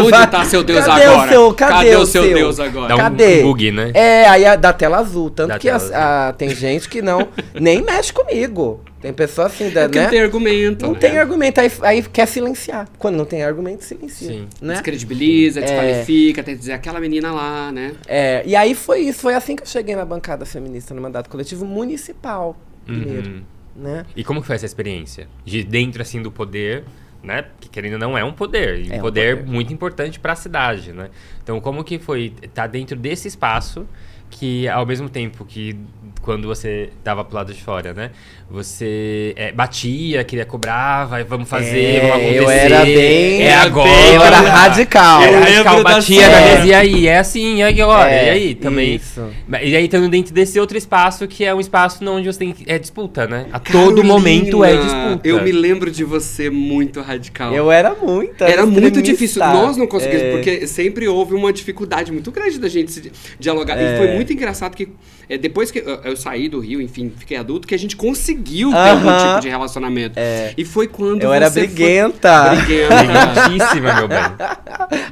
[0.00, 1.26] Onde vai- tá seu Deus cadê agora?
[1.26, 2.88] O seu, cadê, Cadê o o seu Deus agora?
[2.88, 3.42] Dá um Cadê?
[3.42, 3.90] bug, né?
[3.94, 5.30] É, aí a, da tela azul.
[5.30, 8.80] Tanto Da que as- tela a- tem gente que não nem mexe comigo.
[9.00, 10.04] Tem pessoa assim, da, É porque né?
[10.04, 10.86] não tem argumento.
[10.86, 10.98] Não né?
[10.98, 12.86] tem argumento, aí, aí quer silenciar.
[12.98, 14.28] Quando não tem argumento, silencia.
[14.28, 14.48] Sim.
[14.60, 14.74] Né?
[14.74, 17.92] Descredibiliza, desqualifica, tem que dizer aquela menina lá, né?
[18.06, 21.30] É, e aí foi isso, foi assim que eu cheguei na bancada feminista no mandato
[21.30, 23.42] coletivo municipal, primeiro, Uhum.
[23.74, 24.04] Né?
[24.14, 25.28] E como que foi essa experiência?
[25.44, 26.84] De dentro, assim, do poder,
[27.22, 27.44] né?
[27.60, 28.80] Que querendo ou não é um poder.
[28.80, 29.50] E É um poder, poder.
[29.50, 31.10] muito importante para a cidade, né?
[31.42, 33.86] Então, como que foi estar dentro desse espaço
[34.30, 35.76] que, ao mesmo tempo que
[36.22, 38.10] quando você tava pro lado de fora, né?
[38.50, 42.38] Você é, batia, queria cobrar, vai, vamos fazer, É, vamos acontecer.
[42.42, 43.88] eu era bem- É agora.
[43.90, 45.22] bem- Eu era radical.
[45.22, 47.06] Eu radical, batia mesa, e aí?
[47.06, 48.10] É assim, e agora?
[48.10, 48.54] É, e aí?
[48.56, 48.96] Também.
[48.96, 49.24] isso.
[49.62, 52.64] E aí, estando dentro desse outro espaço, que é um espaço onde você tem que.
[52.70, 53.46] É disputa, né?
[53.52, 55.20] A todo Carolina, momento é disputa.
[55.28, 57.54] Eu me lembro de você muito radical.
[57.54, 58.42] Eu era muito.
[58.42, 59.40] Era muito difícil.
[59.40, 60.32] Nós não conseguimos, É.
[60.32, 63.76] porque sempre houve uma dificuldade muito grande da gente se dialogar.
[63.80, 64.88] E foi muito engraçado que
[65.30, 68.70] é, depois que eu, eu saí do Rio, enfim, fiquei adulto, que a gente conseguiu
[68.70, 69.28] ter algum Aham.
[69.28, 70.14] tipo de relacionamento.
[70.18, 70.52] É.
[70.56, 72.50] E foi quando Eu era você foi- briguenta.
[72.54, 72.94] Briguenta.
[73.04, 74.18] Brilhantíssima, meu bem.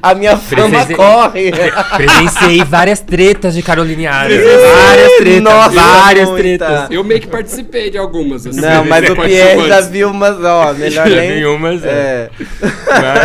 [0.02, 1.52] A minha fama Presense- corre.
[1.96, 4.38] Presenciei várias tretas de Caroline Aras.
[4.42, 5.42] Várias tretas.
[5.42, 6.42] Nossa, várias muita.
[6.42, 6.90] tretas.
[6.90, 8.46] Eu meio que participei de algumas.
[8.46, 9.16] assim, Não, mas o.
[9.16, 11.44] Pierre já viu umas, ó, melhor Já nem...
[11.44, 11.88] umas, é.
[11.88, 12.30] é.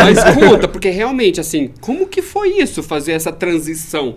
[0.05, 4.15] Mas- Mas conta, porque realmente, assim, como que foi isso, fazer essa transição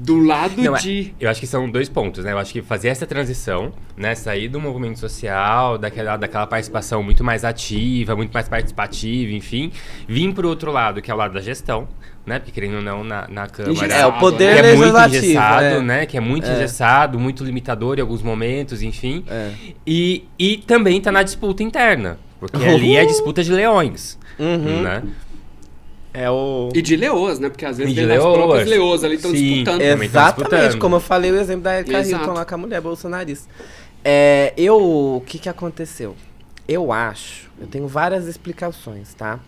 [0.00, 1.14] do lado Não, é- de.
[1.18, 2.32] Eu acho que são dois pontos, né?
[2.32, 4.14] Eu acho que fazer essa transição, né?
[4.14, 9.72] Sair do movimento social, daquela, daquela participação muito mais ativa, muito mais participativa, enfim.
[10.06, 11.88] Vir pro outro lado, que é o lado da gestão,
[12.24, 12.38] né?
[12.38, 13.72] Porque querendo ou não, na, na Câmara.
[13.72, 15.24] Engessado, É, o poder que é muito legislativo.
[15.24, 15.80] engessado, é.
[15.82, 16.06] né?
[16.06, 16.52] Que é muito É.
[16.54, 19.24] engessado, muito limitador em alguns momentos, enfim.
[19.28, 19.50] É.
[19.86, 22.18] E, e também tá na disputa interna.
[22.38, 24.82] Porque ali é disputa de leões, Uhum.
[24.82, 25.02] né?
[26.12, 26.70] É o.
[26.74, 27.48] E de leoas, né?
[27.48, 28.36] Porque às vezes das leoas.
[28.36, 29.78] próprias leoas ali estão disputando.
[29.78, 30.80] Também tão Exatamente, disputando.
[30.80, 32.00] como eu falei o exemplo da Erika.
[32.02, 33.48] Hilton lá com a mulher bolsonarista.
[34.04, 34.76] É, eu,
[35.16, 36.16] o que que aconteceu?
[36.66, 39.38] Eu acho, eu tenho várias explicações, tá?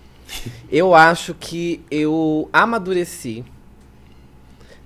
[0.70, 3.44] Eu acho que eu amadureci.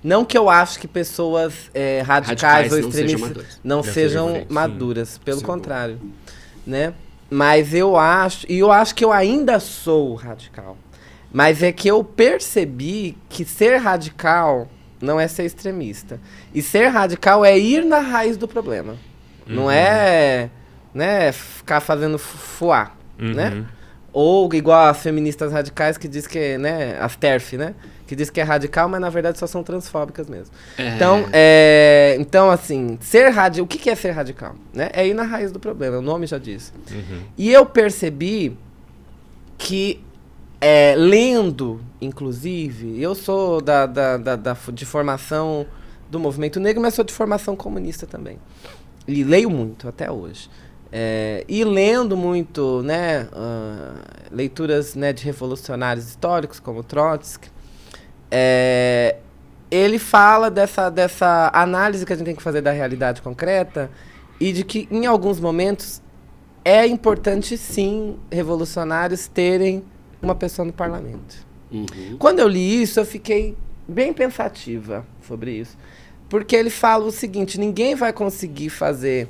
[0.03, 3.59] Não que eu acho que pessoas é, radicais, Radicais ou não sejam extremistas maduras.
[3.63, 4.53] não, Não sejam sejam, sim.
[4.53, 5.45] maduras, pelo Sim.
[5.45, 5.99] contrário,
[6.65, 6.93] né?
[7.29, 10.77] Mas eu acho, e eu acho que eu ainda sou radical.
[11.37, 14.69] Mas é que eu percebi que ser radical
[15.01, 16.17] não é ser extremista.
[16.53, 18.95] E ser radical é ir na raiz do problema.
[19.45, 19.71] Não Uhum.
[19.71, 20.49] é,
[20.93, 23.49] né, ficar fazendo fu- fuá, né?
[23.49, 23.65] Uhum.
[24.13, 27.75] Ou igual as feministas radicais que diz que, né, as TERF, né?
[28.07, 30.53] Que diz que é radical, mas na verdade só são transfóbicas mesmo.
[30.77, 30.95] É.
[30.95, 34.55] Então, é, então assim, ser radical, o que que é ser radical?
[34.73, 34.89] Né?
[34.93, 36.71] É ir na raiz do problema, o nome já diz.
[36.89, 37.23] Uhum.
[37.37, 38.57] E eu percebi
[39.57, 40.01] que,
[40.59, 45.65] é, lendo, inclusive, eu sou da, da, da, da de formação
[46.09, 48.39] do movimento negro, mas sou de formação comunista também.
[49.07, 50.49] E leio muito até hoje.
[50.91, 53.95] É, e lendo muito, né, ah,
[54.31, 57.49] leituras né, de revolucionários históricos, como Trotsky,
[58.31, 59.17] é,
[59.69, 63.89] ele fala dessa, dessa análise que a gente tem que fazer da realidade concreta
[64.39, 66.01] e de que, em alguns momentos,
[66.63, 69.83] é importante, sim, revolucionários terem
[70.25, 71.45] uma pessoa no parlamento.
[71.71, 72.17] Uhum.
[72.17, 73.55] Quando eu li isso, eu fiquei
[73.87, 75.77] bem pensativa sobre isso.
[76.29, 79.29] Porque ele fala o seguinte: ninguém vai conseguir fazer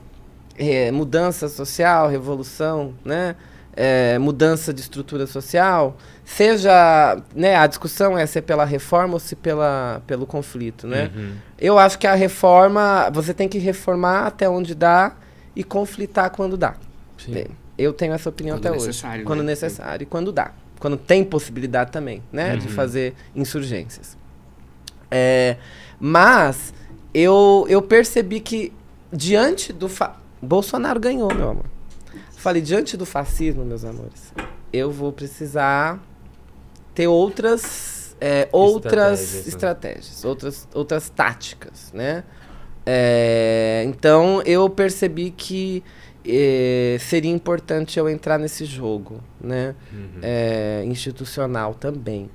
[0.57, 3.35] eh, mudança social, revolução, né?
[3.75, 7.21] eh, mudança de estrutura social, seja.
[7.35, 10.87] Né, a discussão é se é pela reforma ou se pela, pelo conflito.
[10.87, 11.11] Né?
[11.13, 11.33] Uhum.
[11.59, 13.09] Eu acho que a reforma.
[13.13, 15.15] Você tem que reformar até onde dá
[15.55, 16.75] e conflitar quando dá.
[17.17, 17.45] Sim.
[17.77, 18.87] Eu tenho essa opinião Quando até hoje.
[18.87, 19.47] necessário, Quando né?
[19.47, 20.51] necessário e quando dá.
[20.79, 22.55] Quando tem possibilidade também, né?
[22.57, 22.73] De Uhum.
[22.73, 24.17] fazer insurgências.
[25.09, 25.57] É,
[25.99, 26.73] mas
[27.13, 28.73] eu, eu percebi que
[29.11, 29.87] diante do...
[29.87, 30.17] Fa...
[30.41, 31.65] Bolsonaro ganhou, meu amor.
[32.35, 34.33] Falei, diante do fascismo, meus amores,
[34.71, 35.99] eu vou precisar
[36.93, 38.15] ter outras...
[38.21, 39.49] é, outras Estratégias, né?
[39.49, 42.23] estratégias, outras, outras táticas, né?
[42.85, 45.83] É, então eu percebi que
[46.27, 49.75] eh, seria importante eu entrar nesse jogo, né?
[49.93, 50.19] Uhum.
[50.21, 52.29] É, institucional também.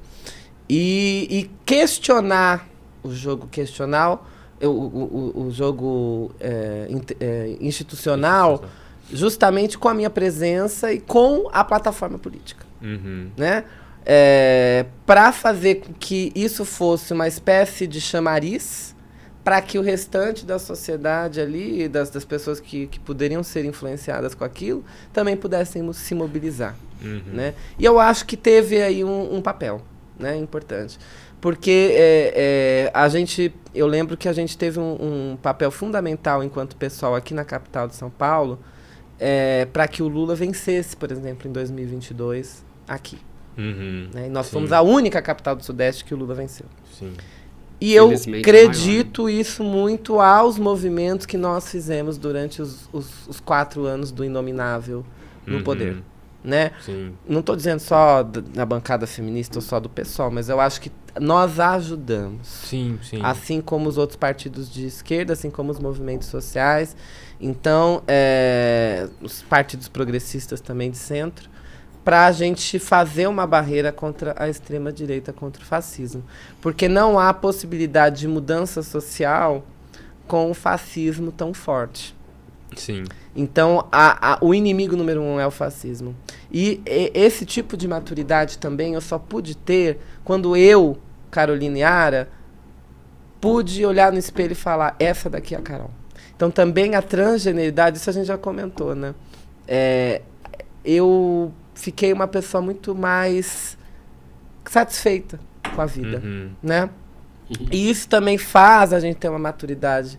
[0.69, 2.69] E, e questionar
[3.03, 4.27] o jogo questional,
[4.63, 6.87] o, o, o- jogo é,
[7.19, 8.65] é, institucional,
[9.13, 13.31] justamente com a minha presença e com a plataforma política Uhum.
[13.37, 13.65] né?
[14.07, 18.95] É, para fazer com que isso fosse uma espécie de chamariz
[19.43, 24.35] para que o restante da sociedade ali, das, das pessoas que, que poderiam ser influenciadas
[24.35, 27.23] com aquilo, também pudessem se mobilizar, Uhum.
[27.33, 27.55] né?
[27.79, 29.81] E eu acho que teve aí um, um papel,
[30.19, 30.99] né, importante.
[31.41, 36.45] Porque é, é, a gente, eu lembro que a gente teve um, um papel fundamental
[36.45, 38.59] enquanto pessoal aqui na capital de São Paulo,
[39.73, 43.19] para que o Lula vencesse, por exemplo, em 2022 aqui.
[43.57, 44.09] Uhum.
[44.13, 44.27] Né?
[44.27, 44.53] E nós Sim.
[44.53, 46.67] fomos a única capital do Sudeste que o Lula venceu.
[46.99, 47.13] Sim.
[47.81, 53.41] E eu Felizmente, acredito isso muito aos movimentos que nós fizemos durante os, os, os
[53.41, 55.05] quatro anos do Inominável
[55.47, 55.63] no Uhum.
[55.65, 56.03] poder.
[56.45, 56.73] Né?
[56.85, 57.13] Sim.
[57.29, 60.91] Não estou dizendo só da bancada feminista ou só do PSOL, mas eu acho que
[61.21, 62.47] nós ajudamos.
[62.47, 63.19] Sim, sim.
[63.23, 66.97] Assim como os outros partidos de esquerda, assim como os movimentos sociais.
[67.41, 71.49] Então, é, os partidos progressistas também de centro,
[72.11, 76.25] para a gente fazer uma barreira contra a extrema-direita, contra o fascismo.
[76.61, 79.65] Porque não há possibilidade de mudança social
[80.27, 82.13] com o fascismo tão forte.
[82.75, 83.05] Sim.
[83.37, 86.17] Então, a- a- o inimigo número um é o fascismo.
[86.51, 90.99] E, e- esse tipo de maturidade também eu só pude ter quando eu,
[91.31, 92.29] Carolina Yara,
[93.41, 95.93] pude olhar no espelho e falar: essa daqui é a Carol.
[96.35, 99.15] Então, também a transgeneridade, isso a gente já comentou, né?
[99.69, 100.23] É,
[100.85, 103.77] eu fiquei uma pessoa muito mais
[104.65, 105.41] satisfeita
[105.75, 106.51] com a vida Uhum.
[106.63, 106.91] né?
[107.73, 110.19] E isso também faz a gente ter uma maturidade,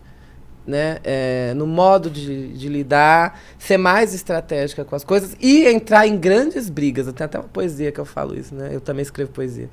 [0.66, 0.98] né?
[1.02, 6.18] É, no modo de, de lidar, ser mais estratégica com as coisas e entrar em
[6.18, 7.06] grandes brigas.
[7.06, 8.68] Eu tenho até uma poesia que eu falo isso, né?
[8.70, 9.70] Eu também escrevo poesia.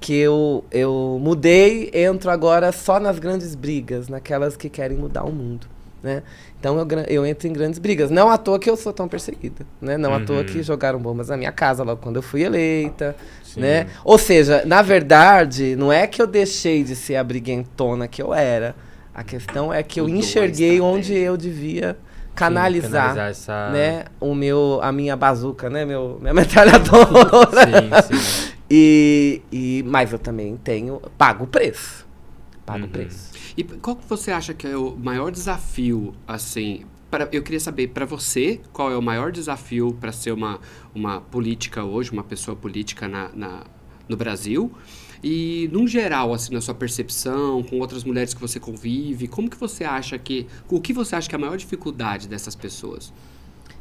[0.00, 5.32] que eu, eu mudei, entro agora só nas grandes brigas, naquelas que querem mudar o
[5.32, 5.66] mundo,
[6.02, 6.22] né?
[6.58, 8.10] Então eu, eu entro em grandes brigas.
[8.10, 9.96] Não à toa que eu sou tão perseguida, né?
[9.96, 10.44] Não à toa Uhum.
[10.44, 13.60] que jogaram bombas na minha casa logo quando eu fui eleita, Sim.
[13.60, 13.86] né?
[14.04, 18.32] Ou seja, na verdade, não é que eu deixei de ser a briguentona que eu
[18.34, 18.74] era.
[19.14, 21.98] A questão é que eu Mudou a enxerguei onde eu devia Sim,
[22.36, 23.70] canalizar, canalizar essa...
[23.72, 27.66] né, o meu, a minha bazuca, né, meu, minha metralhadora.
[28.06, 28.52] Sim, sim.
[28.70, 32.06] E, e, mas eu também tenho, pago o preço.
[32.64, 32.88] Pago o Uhum.
[32.88, 33.30] preço.
[33.58, 37.88] E qual que você acha que é o maior desafio, assim, para eu queria saber
[37.88, 40.60] para você qual é o maior desafio para ser uma,
[40.94, 43.64] uma política hoje, uma pessoa política na, na-
[44.08, 44.70] no Brasil?
[45.24, 49.56] E, num geral, assim, na sua percepção, com outras mulheres que você convive, como que
[49.56, 50.46] você acha que...
[50.70, 53.12] O que você acha que é a maior dificuldade dessas pessoas?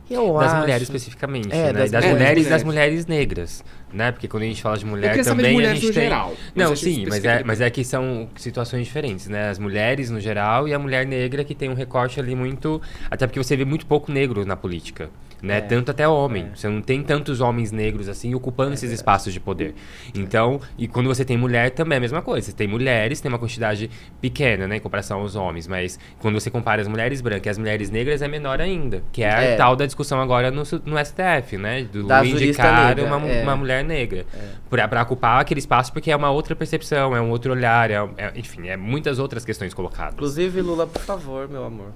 [0.09, 0.61] Eu Das acho.
[0.61, 1.73] mulheres especificamente, É, né?
[1.73, 2.11] das Das, mulheres.
[2.13, 4.11] mulheres É, e das mulheres negras, né?
[4.11, 5.93] Porque quando a gente fala de mulher queria saber de também a mulheres gente no
[5.93, 6.03] tem...
[6.03, 6.33] geral.
[6.55, 9.49] Não, sim, mas é, mas é que são situações diferentes, né?
[9.49, 12.81] As mulheres no geral e a mulher negra que tem um recorte ali muito...
[13.11, 15.09] Até porque você vê muito pouco negro na política,
[15.41, 15.57] né?
[15.57, 15.61] É.
[15.61, 16.49] Tanto até homem.
[16.55, 19.75] Você não tem tantos homens negros assim ocupando esses espaços de poder.
[20.15, 22.47] Então, e quando você tem mulher também é a mesma coisa.
[22.47, 23.89] Você tem mulheres, tem uma quantidade
[24.21, 24.77] pequena, né?
[24.77, 25.67] Em comparação aos homens.
[25.67, 29.03] Mas quando você compara as mulheres brancas e as mulheres negras é menor ainda.
[29.11, 29.55] Que é a É.
[29.55, 31.83] tal da discussão agora no, no STF, né?
[31.83, 33.43] Do Da indicar negra, uma, é.
[33.43, 34.25] uma mulher negra.
[34.69, 37.95] Pra, pra ocupar aquele espaço, porque é uma outra percepção, é um outro olhar, é,
[38.17, 40.13] é- enfim, é muitas outras questões colocadas.
[40.15, 41.91] Inclusive, Lula, por favor, meu amor.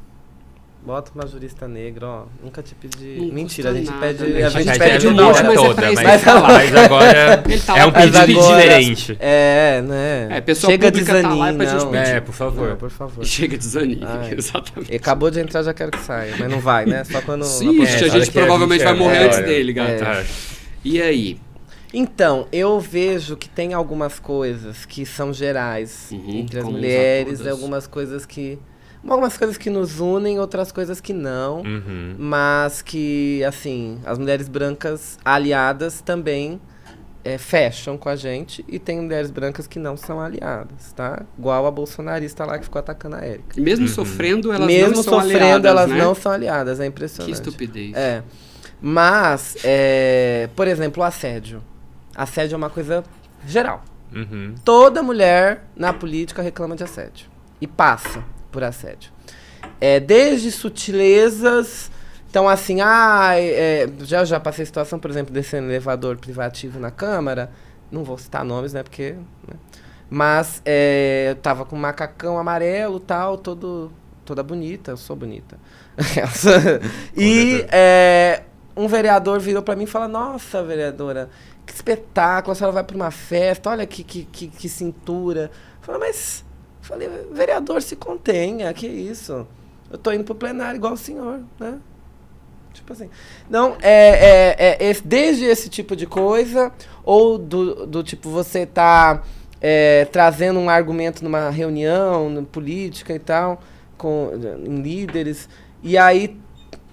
[0.83, 2.23] Bota uma jurista negra, ó.
[2.43, 3.17] Nunca te pedi.
[3.19, 4.23] Não Mentira, a gente nada, pede.
[4.23, 4.41] né?
[4.43, 6.47] A A gente gente pede um monte, monte, mas mas é é mas, tá lá.
[6.47, 9.17] Mas agora tá é um pedido agora- diferente.
[9.19, 10.27] É, né?
[10.31, 11.97] É, pessoa Chega pública tá lá pra gente pedir.
[12.15, 12.69] É, por favor.
[12.69, 13.23] Não, por favor.
[13.23, 14.33] Chega desanime, Ai.
[14.37, 14.89] exatamente.
[14.89, 16.33] Ele acabou de entrar, já quero que saia.
[16.39, 17.03] Mas não vai, né?
[17.03, 17.43] Só quando.
[17.45, 20.03] Sim, É, a gente a provavelmente 20 vai anos, morrer é, antes dele, gato.
[20.03, 20.25] É.
[20.83, 21.37] E aí?
[21.93, 27.45] Então, eu vejo que tem algumas coisas que são gerais Uhum, entre as a mulheres,
[27.45, 28.57] algumas coisas que.
[29.07, 31.61] Algumas coisas que nos unem, outras coisas que não.
[31.61, 32.15] Uhum.
[32.17, 36.61] Mas que, assim, as mulheres brancas aliadas também
[37.23, 38.63] é, fecham com a gente.
[38.67, 41.23] E tem mulheres brancas que não são aliadas, tá?
[41.37, 43.59] Igual a bolsonarista lá que ficou atacando a Érica.
[43.59, 45.97] E mesmo sofrendo, elas Mesmo não são sofrendo, aliadas, elas né?
[45.97, 46.79] não são aliadas.
[46.79, 47.33] É Que impressionante.
[47.33, 47.95] estupidez.
[47.95, 48.23] É.
[48.79, 51.61] Mas, é, por exemplo, o assédio.
[52.15, 53.03] Assédio é uma coisa
[53.47, 53.83] geral.
[54.13, 54.55] Uhum.
[54.63, 57.27] Toda mulher na política reclama de assédio.
[57.59, 59.11] E passa por assédio.
[59.79, 61.91] É, desde sutilezas.
[62.29, 67.51] Então, assim, ah, é, já, já passei situação, por exemplo, descendo elevador privativo na Câmara.
[67.91, 68.83] Não vou citar nomes, né?
[68.83, 69.15] Porque.
[69.47, 69.55] né,
[70.13, 73.89] mas é, eu tava com um macacão amarelo tal, todo,
[74.25, 74.91] toda bonita.
[74.91, 75.57] Eu sou bonita.
[77.15, 78.43] e é,
[78.75, 81.29] um vereador virou pra mim e falou: Nossa, vereadora,
[81.65, 85.49] que espetáculo, a senhora vai pra uma festa, olha que, que, que, que cintura.
[85.79, 86.43] Eu falei, mas.
[86.91, 89.47] Falei, vereador, se contenha, que isso?
[89.89, 91.79] Eu tô indo pro plenário igual o senhor, né?
[92.73, 93.09] Tipo assim.
[93.49, 96.69] Não, é, é, é esse- desde esse tipo de coisa,
[97.05, 99.23] ou do, do tipo, você tá
[99.61, 103.61] é, trazendo um argumento numa reunião política e tal,
[103.97, 104.31] com,
[104.65, 105.47] em líderes,
[105.81, 106.37] e aí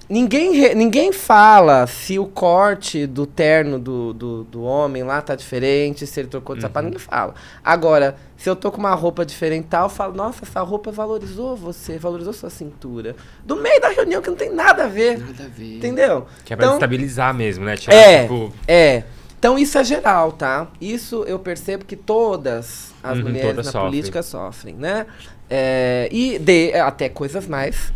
[0.08, 6.06] ninguém, ninguém fala se o corte do terno do, do, do homem lá tá diferente,
[6.06, 7.34] se ele trocou de sapato, ninguém fala.
[7.64, 11.56] Agora, se eu tô com uma roupa diferente tal, eu falo, nossa, essa roupa valorizou
[11.56, 13.16] você, valorizou sua cintura.
[13.44, 15.18] Do meio da reunião que não tem nada a ver.
[15.18, 15.76] Nada a ver.
[15.76, 16.26] Entendeu?
[16.44, 17.76] Que é pra Então- estabilizar mesmo, né?
[17.76, 19.02] Tirar, É, tipo, é.
[19.38, 20.66] Então isso é geral, tá?
[20.80, 23.90] Isso eu percebo que todas as Uhum, mulheres todas na sofrem.
[23.90, 25.06] política sofrem, né?
[25.48, 27.92] É, e de, até coisas mais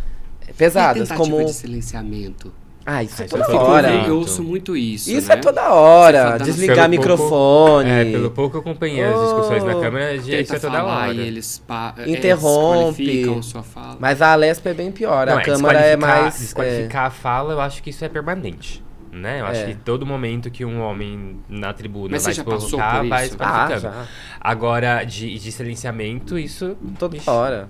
[0.57, 1.45] pesadas, tentativa como...
[1.45, 2.53] de silenciamento.
[2.85, 3.91] Ah, isso Ah, é isso toda é feito hora.
[4.07, 5.35] Eu ouço muito isso, Isso né?
[5.35, 6.37] é toda hora.
[6.37, 7.89] da- Desligar Pelo pouco- microfone.
[7.89, 9.79] É, pelo pouco que eu acompanhei as discussões na Oh.
[9.81, 11.13] Câmara, isso é toda falar hora.
[11.13, 12.97] e eles, pa- é, Interrompe.
[13.05, 13.95] desqualificam sua fala.
[14.01, 15.27] Mas a Alesp é bem pior.
[15.27, 16.37] Não, a é, Câmara é mais...
[16.39, 18.83] Desqualificar a fala, eu acho que isso é permanente.
[19.13, 19.39] Né?
[19.39, 19.65] Eu acho É.
[19.67, 23.37] que todo momento que um homem na tribuna Mas vai se por vai isso?
[23.37, 23.89] é...
[23.89, 24.05] Ah.
[24.41, 26.75] Agora, de, de silenciamento, isso.
[26.99, 27.29] Toda Ixi.
[27.29, 27.69] hora.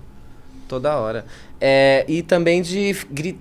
[0.67, 1.25] Toda hora.
[1.65, 2.93] É, e também de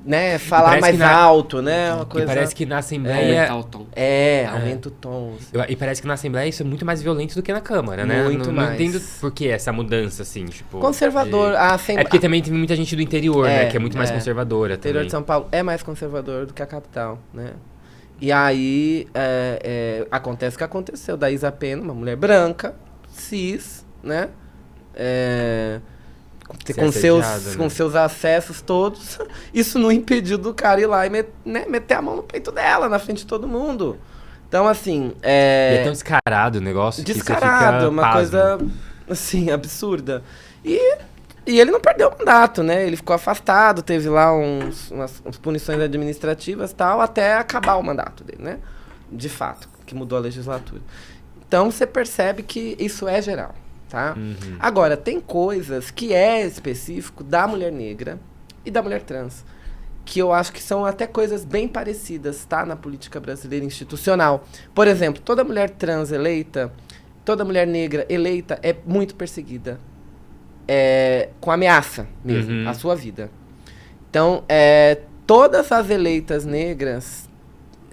[0.07, 1.93] né, falar mais na- alto, né?
[1.93, 2.27] Uma E coisa...
[2.29, 3.49] parece que na Assembleia.
[3.51, 3.87] Aumentar o tom.
[3.97, 5.35] É, aumenta o tom.
[5.41, 5.73] assim.
[5.73, 8.23] E parece que na Assembleia isso é muito mais violento do que na Câmara, né?
[8.23, 8.69] Muito não, mais.
[8.69, 10.79] não entendo por que essa mudança, assim, tipo.
[10.79, 11.51] Conservador.
[11.51, 12.03] de- A Assembleia...
[12.03, 13.71] É porque também tem muita gente do interior, É, né?
[13.71, 14.15] Que é muito mais é.
[14.15, 15.07] conservadora O interior também.
[15.07, 17.55] de São Paulo é mais conservador do que a capital, né?
[18.21, 19.59] E aí é,
[20.05, 22.73] é, acontece o que aconteceu da Isa Pena, uma mulher branca,
[23.11, 24.29] cis, né?
[24.95, 25.81] É,
[26.65, 27.69] Ser com, seus, assediada, com né?
[27.69, 29.19] seus acessos todos.
[29.53, 32.53] Isso não impediu do cara ir lá e met- né, meter a mão no peito
[32.53, 33.99] dela, na frente de todo mundo.
[34.49, 35.13] Então, assim.
[35.69, 38.13] E é É, tão descarado o negócio descarado, fica uma pasmo.
[38.13, 38.59] coisa,
[39.09, 40.23] assim, absurda.
[40.65, 40.79] E,
[41.47, 42.87] e ele não perdeu o mandato, né?
[42.87, 47.83] Ele ficou afastado, teve lá uns, umas, umas punições administrativas e tal, até acabar o
[47.83, 48.59] mandato dele, né?
[49.11, 50.81] De fato, que mudou a legislatura.
[51.47, 53.55] Então, você percebe que isso é geral,
[53.93, 54.15] tá?
[54.17, 54.57] Uhum.
[54.59, 58.19] Agora, tem coisas que é específico da mulher negra
[58.65, 59.45] e da mulher trans,
[60.03, 62.65] que eu acho que são até coisas bem parecidas, tá?
[62.65, 64.45] Na política brasileira institucional.
[64.75, 66.73] Por exemplo, toda mulher trans eleita,
[67.23, 69.79] toda mulher negra eleita é muito perseguida.
[70.67, 72.69] É, com ameaça mesmo, Uhum.
[72.69, 73.29] à sua vida.
[74.09, 77.29] Então, é, todas as eleitas negras,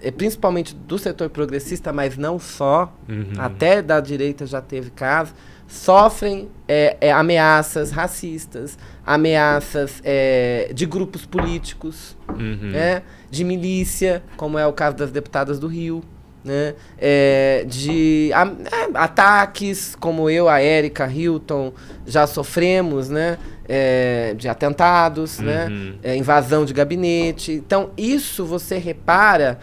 [0.00, 3.32] é, principalmente do setor progressista, mas não só, Uhum.
[3.38, 5.34] até da direita já teve caso,
[5.70, 12.70] sofrem é, é, ameaças racistas, ameaças é, de grupos políticos, Uhum.
[12.72, 16.02] né, de milícia, como é o caso das deputadas do Rio,
[16.44, 21.72] né, é, de a- é, ataques, como eu, a Érica Hilton,
[22.06, 25.94] já sofremos, né, é, de atentados, né, Uhum.
[26.02, 27.52] é, invasão de gabinete.
[27.52, 29.58] Então, isso você repara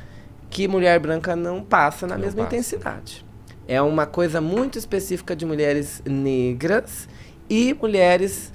[0.50, 2.56] que mulher branca não passa na Não mesma passa.
[2.56, 3.26] intensidade.
[3.68, 7.08] É uma coisa muito específica de mulheres negras
[7.50, 8.52] e mulheres,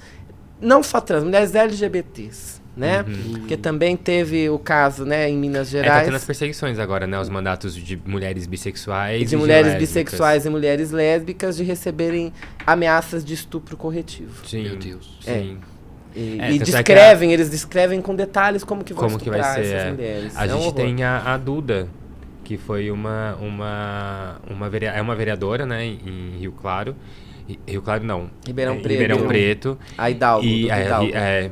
[0.59, 3.05] não só trans, mulheres LGBTs, né?
[3.31, 5.79] Porque também teve o caso, né, em Minas Uhum.
[5.79, 7.19] É, tá Gerais, tendo as perseguições agora, né?
[7.19, 9.89] Os mandatos de mulheres bissexuais e de mulheres lésbicas.
[9.89, 12.33] bissexuais e mulheres lésbicas de receberem
[12.65, 14.45] ameaças de estupro corretivo.
[14.47, 14.63] Sim.
[14.63, 15.19] Meu Deus.
[15.21, 15.57] Sim.
[16.15, 19.41] E, É, e é descrevem, eles descrevem com detalhes como que vão Como que vai
[19.43, 19.61] ser?
[19.61, 19.91] essas é.
[19.91, 20.35] mulheres.
[20.37, 20.73] A É um gente horror.
[20.73, 21.87] tem a, a Duda,
[22.53, 26.95] que foi uma, uma, uma verea- é uma vereadora, né, em Rio Claro.
[27.67, 28.29] Rio Claro não.
[28.45, 28.91] Ribeirão É, Preto.
[28.91, 29.79] Ribeirão Preto.
[29.97, 31.11] A Hidalgo, E a, Hidalgo.
[31.15, 31.51] é, É.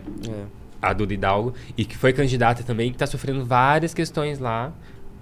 [0.79, 1.53] a Duda Hidalgo.
[1.75, 4.71] E que foi candidata também, que tá sofrendo várias questões lá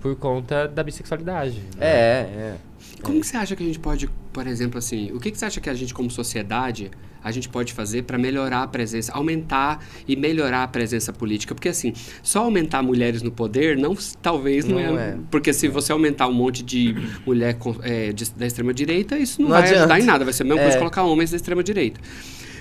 [0.01, 1.59] por conta da bissexualidade.
[1.77, 1.87] né?
[1.87, 2.55] É, é.
[3.01, 5.45] Como que você acha que a gente pode, por exemplo, assim, o que, que você
[5.45, 9.83] acha que a gente, como sociedade, a gente pode fazer para melhorar a presença, aumentar
[10.07, 11.53] e melhorar a presença política?
[11.55, 15.17] Porque, assim, só aumentar mulheres no poder, não, talvez não, Não é, é.
[15.31, 19.55] Porque se você aumentar um monte de mulher é, de- da extrema-direita, isso não, Não
[19.55, 19.79] vai adianta.
[19.81, 20.77] ajudar em nada, vai ser a mesma coisa É.
[20.77, 21.99] que colocar homens da extrema-direita.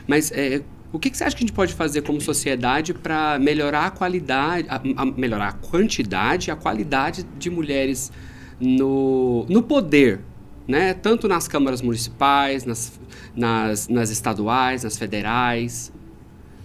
[0.06, 3.38] Mas é, o que, que você acha que a gente pode fazer como sociedade para
[3.38, 8.10] melhorar a qualidade, a- a- melhorar a quantidade e a qualidade de mulheres
[8.58, 10.20] no, no poder,
[10.68, 10.92] né?
[10.92, 13.00] Tanto nas câmaras municipais, nas,
[13.34, 15.90] nas, nas estaduais, nas federais.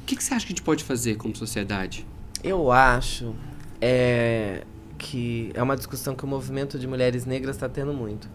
[0.01, 2.06] O que, que você acha que a gente pode fazer como sociedade?
[2.43, 3.34] Eu acho
[3.80, 4.66] é,
[4.97, 8.30] que é uma discussão que o movimento de mulheres negras está tendo muito.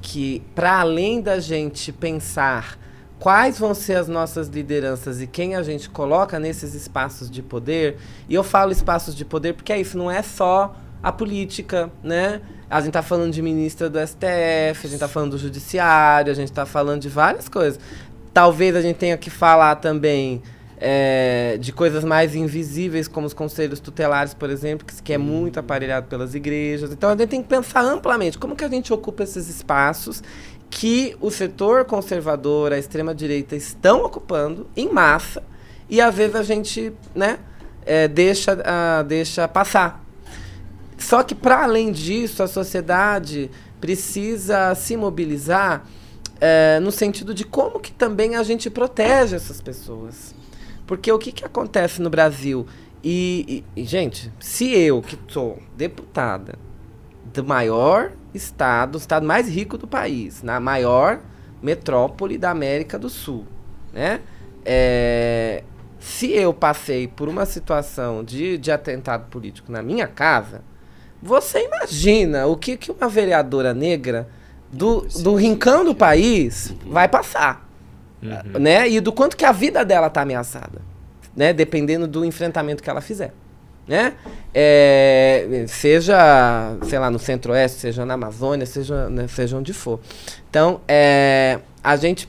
[0.00, 2.78] Que, para além da gente pensar
[3.18, 7.96] quais vão ser as nossas lideranças e quem a gente coloca nesses espaços de poder,
[8.28, 10.76] e eu falo espaços de poder porque é isso, não é só
[11.06, 12.40] a política, né?
[12.68, 16.34] A gente tá falando de ministra do STF, a gente tá falando do judiciário, a
[16.34, 17.78] gente tá falando de várias coisas.
[18.34, 20.42] Talvez a gente tenha que falar também
[20.78, 25.60] é, de coisas mais invisíveis, como os conselhos tutelares, por exemplo, que, que é muito
[25.60, 26.90] aparelhado pelas igrejas.
[26.90, 30.24] Então a gente tem que pensar amplamente como que a gente ocupa esses espaços
[30.68, 35.40] que o setor conservador, a extrema-direita estão ocupando em massa
[35.88, 37.38] e às vezes a gente né,
[37.84, 40.04] é, deixa, ah, deixa passar.
[40.98, 45.84] Só que, para além disso, a sociedade precisa se mobilizar
[46.40, 50.34] eh, no sentido de como que também a gente protege essas pessoas.
[50.86, 52.66] Porque o que, que acontece no Brasil?
[53.04, 56.58] E, e- e, gente, se eu, que sou deputada
[57.32, 61.20] do maior estado, o estado mais rico do país, na maior
[61.62, 63.44] metrópole da América do Sul,
[63.92, 64.20] né?
[64.64, 65.62] É,
[65.98, 70.62] se eu passei por uma situação de, de atentado político na minha casa,
[71.22, 74.28] você imagina o que, que uma vereadora negra
[74.72, 77.64] do, do rincão do país vai passar,
[78.22, 78.58] Uhum.
[78.60, 78.88] né?
[78.88, 80.80] E do quanto que a vida dela tá ameaçada,
[81.36, 81.52] né?
[81.52, 83.32] Dependendo do enfrentamento que ela fizer,
[83.86, 84.14] né?
[84.54, 90.00] É, seja, sei lá, no Centro-Oeste, seja na Amazônia, seja, né, seja onde for.
[90.48, 92.28] Então, é, a gente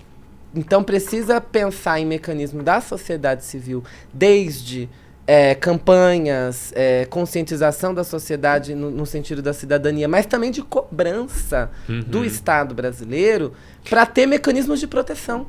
[0.53, 3.83] então precisa pensar em mecanismo da sociedade civil,
[4.13, 4.89] desde
[5.27, 11.69] é, campanhas, é, conscientização da sociedade no, no sentido da cidadania, mas também de cobrança
[12.07, 12.23] do Uhum.
[12.23, 13.53] Estado brasileiro
[13.89, 15.47] para ter mecanismos de proteção.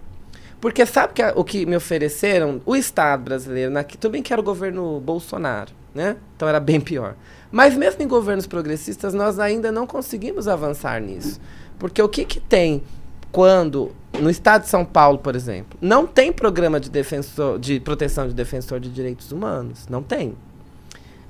[0.61, 2.61] Porque sabe que a- o que me ofereceram?
[2.67, 6.17] O Estado brasileiro, na, tudo bem que era o governo Bolsonaro, né?
[6.37, 7.15] Então era bem pior.
[7.51, 11.41] Mas mesmo em governos progressistas, nós ainda não conseguimos avançar nisso.
[11.79, 12.83] Porque o que, que tem
[13.31, 18.27] quando, no estado de São Paulo, por exemplo, não tem programa de, defensor, de proteção
[18.27, 19.87] de defensor de direitos humanos?
[19.89, 20.35] Não tem.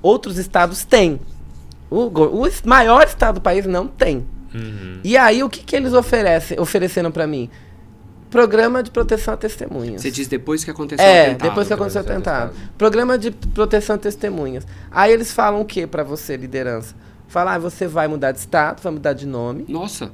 [0.01, 1.19] Outros estados têm.
[1.89, 4.25] O, o maior estado do país não tem.
[4.53, 4.99] Uhum.
[5.03, 7.49] E aí, o que, que eles oferecem, ofereceram pra mim?
[8.29, 10.01] Programa de proteção a testemunhas.
[10.01, 11.49] Você diz depois que aconteceu o É, atentado.
[11.49, 12.55] depois que aconteceu o Depois do atentado.
[12.77, 14.65] Programa de proteção a testemunhas.
[14.91, 16.95] Aí eles falam o que pra você, liderança?
[17.27, 19.65] Falar, ah, você vai mudar de status, vai mudar de nome.
[19.67, 20.11] Nossa,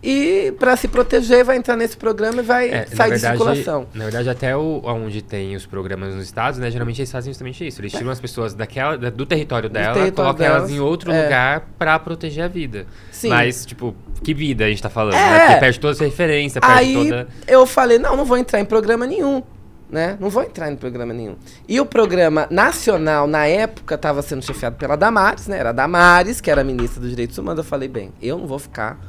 [0.00, 3.86] E pra se proteger, vai entrar nesse programa e vai É, sair de verdade, circulação.
[3.92, 6.70] na verdade, até o, onde tem os programas nos estados, né?
[6.70, 7.80] Geralmente eles fazem justamente isso.
[7.80, 11.10] Eles tiram as pessoas daquela, da- do território dela, território colocam elas delas, em outro
[11.10, 11.24] é.
[11.24, 12.86] lugar pra proteger a vida.
[13.10, 13.30] Sim.
[13.30, 13.92] Mas, tipo,
[14.22, 15.18] que vida a gente tá falando, É.
[15.30, 15.46] né?
[15.46, 17.28] Porque perde toda essa referência, perde Aí toda...
[17.48, 19.42] eu falei, não, não vou entrar em programa nenhum.
[19.90, 20.18] Né?
[20.20, 21.34] Não vou entrar em programa nenhum.
[21.66, 25.58] E o programa nacional, na época, estava sendo chefiado pela Damares, né?
[25.58, 27.58] Era a Damares, que era a ministra dos Direitos Humanos.
[27.58, 29.00] Eu falei, bem, eu não vou ficar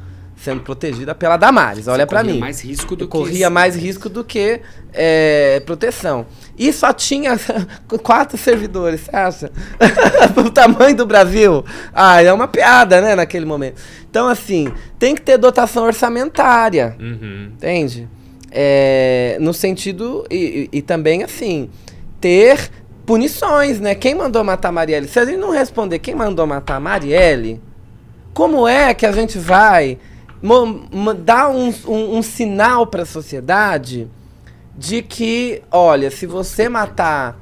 [0.44, 1.88] sendo protegida pela Damares.
[1.88, 2.40] Olha corria mim.
[2.40, 3.52] mais risco do Eu que corria isso.
[3.52, 4.62] mais risco do que
[4.94, 6.26] é, proteção.
[6.58, 7.38] E só tinha
[8.02, 9.52] quatro servidores, você acha?
[10.38, 11.64] o tamanho do Brasil.
[11.94, 13.82] Ah, é uma piada, né, naquele momento.
[14.10, 16.96] Então, assim, tem que ter dotação orçamentária.
[17.00, 17.52] Uhum.
[17.56, 18.08] Entende?
[18.52, 20.26] É, no sentido.
[20.30, 21.70] E, e- e também, assim,
[22.22, 22.70] ter
[23.06, 23.94] punições, né?
[23.96, 25.08] Quem mandou matar a Marielle?
[25.08, 27.62] Se a gente não responder quem mandou matar a Marielle,
[28.34, 29.98] como é que a gente vai
[31.24, 34.08] dar um, um, um sinal para a sociedade
[34.78, 37.40] de que, olha, se você matar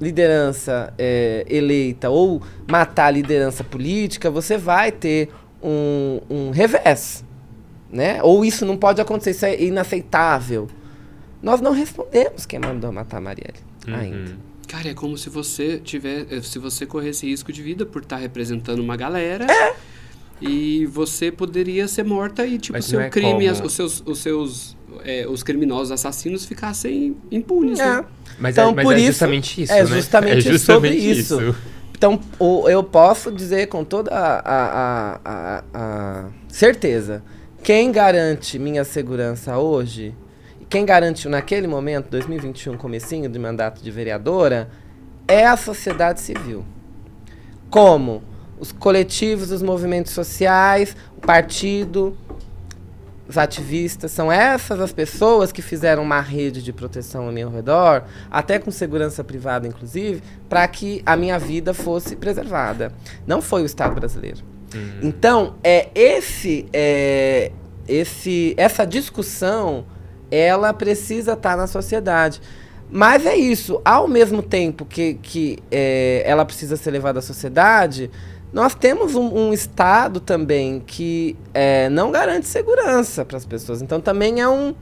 [0.00, 5.30] liderança é, eleita ou matar liderança política, você vai ter
[5.62, 7.24] um, um revés
[7.90, 8.22] né?
[8.22, 10.68] Ou isso não pode acontecer, isso é inaceitável.
[11.42, 14.30] Nós não respondemos quem mandou matar a Marielle ainda.
[14.30, 14.36] Uhum.
[14.66, 18.16] Cara, é como se você tiver, eh, se você corresse risco de vida por estar
[18.16, 19.46] representando uma galera.
[19.50, 19.76] É.
[20.40, 24.76] E você poderia ser morta e tipo seu é crime, as- os seus, os seus,
[25.04, 27.80] eh, os criminosos assassinos ficassem impunes.
[27.80, 27.84] É.
[27.96, 28.04] né?
[28.38, 29.86] Mas, Então, é, mas por é isso- justamente isso, é né?
[29.86, 31.40] justamente sobre isso.
[31.40, 31.54] isso.
[31.96, 37.22] Então, o- eu posso dizer com toda a, a- a- a certeza:
[37.62, 40.14] quem garante minha segurança hoje,
[40.60, 44.68] e quem garantiu naquele momento, 2021, comecinho de mandato de vereadora,
[45.26, 46.62] é a sociedade civil.
[47.70, 48.22] Como
[48.58, 52.16] os coletivos, os movimentos sociais, o partido,
[53.28, 58.04] os ativistas, são essas as pessoas que fizeram uma rede de proteção ao meu redor,
[58.30, 62.92] até com segurança privada, inclusive, para que a minha vida fosse preservada.
[63.26, 64.42] Não foi o Estado brasileiro.
[65.02, 67.50] Então, é esse, é,
[67.88, 69.86] esse, essa discussão,
[70.30, 72.40] ela precisa estar na sociedade.
[72.90, 78.10] Mas é isso, ao mesmo tempo que, que é, ela precisa ser levada à sociedade,
[78.56, 83.82] nós temos um, um Estado também que é, não garante segurança para as pessoas.
[83.82, 84.74] Então também é, um,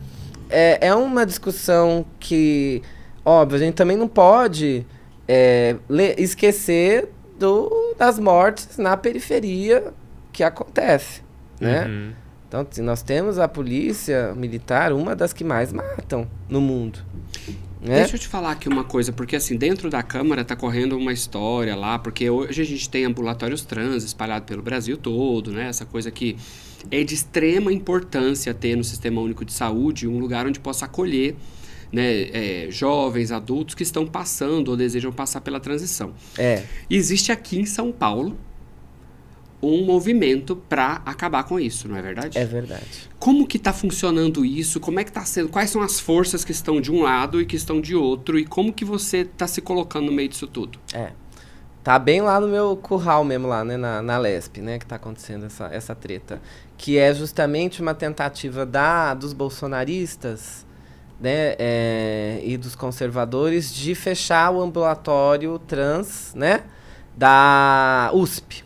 [0.49, 2.83] é, é uma discussão que,
[3.25, 4.87] óbvio, a gente também não pode
[5.27, 5.75] é,
[6.16, 9.93] esquecer do, das mortes na periferia
[10.33, 11.22] que acontece,
[11.61, 11.85] né?
[11.85, 12.12] Uhum.
[12.47, 17.01] Então, assim, nós temos a polícia militar, uma das que mais matam no mundo.
[17.85, 17.97] Né?
[17.97, 21.12] Deixa eu te falar aqui uma coisa, porque assim, dentro da Câmara tá correndo uma
[21.12, 25.68] história lá, porque hoje a gente tem ambulatórios trans espalhados pelo Brasil todo, né?
[25.68, 26.35] Essa coisa que
[26.91, 31.37] é de extrema importância ter no Sistema Único de Saúde um lugar onde possa acolher
[31.93, 36.14] né, é, jovens, adultos que estão passando ou desejam passar pela transição.
[36.39, 36.62] É.
[36.89, 38.35] Existe aqui em São Paulo
[39.66, 42.38] um movimento para acabar com isso, não é verdade?
[42.38, 43.10] É verdade.
[43.18, 44.80] Como que tá funcionando isso?
[44.80, 45.48] Como é que tá sendo?
[45.48, 48.38] Quais são as forças que estão de um lado e que estão de outro?
[48.38, 50.78] E como que você tá se colocando no meio disso tudo?
[50.92, 51.12] É.
[51.84, 53.76] Tá bem lá no meu curral mesmo, lá, né?
[53.76, 54.78] Na, na Lesp, né?
[54.78, 56.40] Que tá acontecendo essa, essa treta.
[56.78, 60.64] Que é justamente uma tentativa da, dos bolsonaristas,
[61.20, 61.54] né?
[61.58, 66.64] é, e dos conservadores de fechar o ambulatório trans, né?
[67.16, 68.64] Da USP.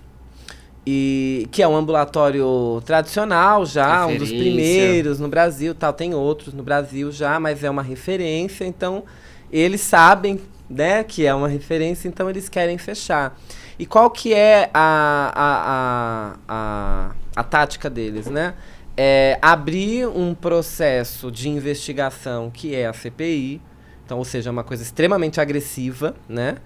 [0.90, 6.54] E, que é um ambulatório tradicional já, um dos primeiros no Brasil, tal, tem outros
[6.54, 9.04] no Brasil já, mas é uma referência, então
[9.52, 13.38] eles sabem, né, que é uma referência, então eles querem fechar.
[13.78, 18.54] E qual que é a, a, a, a, a tática deles, né?
[18.96, 23.60] É abrir um processo de investigação que é a CPI,
[24.06, 26.56] então, ou seja, uma coisa extremamente agressiva, né?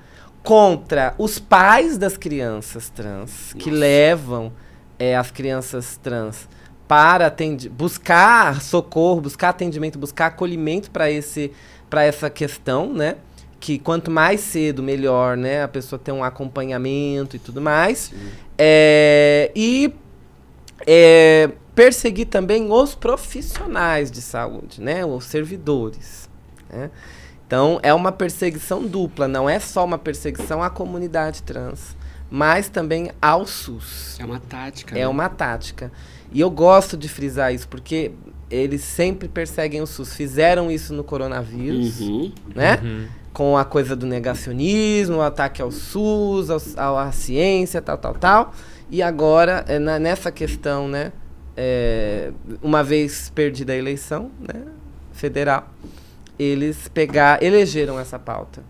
[0.42, 3.80] Contra os pais das crianças trans, que Nossa.
[3.80, 4.52] levam
[4.98, 6.48] é, as crianças trans
[6.88, 7.34] para
[7.70, 11.52] buscar socorro, buscar atendimento, buscar acolhimento para esse
[11.88, 13.16] para essa questão, né?
[13.60, 15.62] Que quanto mais cedo, melhor, né?
[15.62, 18.12] A pessoa ter um acompanhamento e tudo mais.
[18.58, 19.94] É, e
[20.86, 25.04] é, perseguir também os profissionais de saúde, né?
[25.04, 26.28] Os servidores.
[26.70, 26.90] Né?
[27.52, 31.94] Então, é uma perseguição dupla, não é só uma perseguição à comunidade trans,
[32.30, 34.16] mas também ao SUS.
[34.18, 34.96] É uma tática.
[34.96, 35.06] É né?
[35.08, 35.92] uma tática.
[36.32, 38.12] E eu gosto de frisar isso, porque
[38.50, 40.14] eles sempre perseguem o SUS.
[40.16, 42.32] Fizeram isso no coronavírus, Uhum.
[42.54, 42.80] né?
[42.82, 43.06] Uhum.
[43.34, 46.48] Com a coisa do negacionismo, o ataque ao SUS,
[46.78, 48.54] ao, à ciência, tal, tal, tal.
[48.90, 51.12] E agora, é, na- nessa questão, né?
[51.54, 52.32] é,
[52.62, 54.62] uma vez perdida a eleição né,
[55.12, 55.68] federal,
[56.38, 58.62] eles pegar, elegeram essa pauta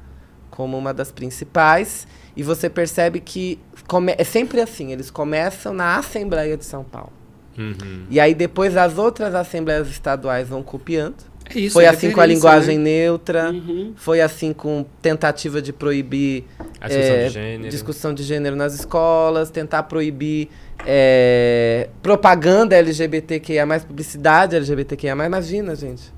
[0.50, 2.06] como uma das principais.
[2.36, 7.12] E você percebe que come- é sempre assim, eles começam na Assembleia de São Paulo.
[7.58, 8.06] Uhum.
[8.08, 11.16] E aí depois as outras assembleias estaduais vão copiando.
[11.54, 12.84] É isso, foi é assim com a linguagem né?
[12.84, 13.92] neutra, Uhum.
[13.96, 16.44] foi assim com tentativa de proibir
[16.80, 17.68] A discussão é, de gênero.
[17.70, 20.48] discussão de gênero nas escolas, tentar proibir
[20.86, 26.12] é, propaganda LGBTQIA+, publicidade LGBTQIA+, imagina, gente.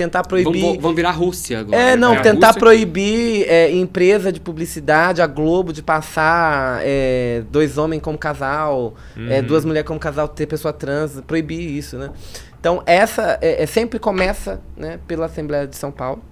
[0.00, 0.62] Tentar proibir...
[0.62, 1.76] Vamos, vamos virar Rússia agora.
[1.78, 7.42] É, não, É, tentar Rússia- proibir é, empresa de publicidade, a Globo, de passar é,
[7.50, 8.94] dois homens como casal,
[9.28, 9.46] é, Uhum.
[9.46, 12.10] duas mulheres como casal, ter pessoa trans, proibir isso, né?
[12.58, 16.22] Então, essa é, é, sempre começa né, pela Assembleia de São Paulo,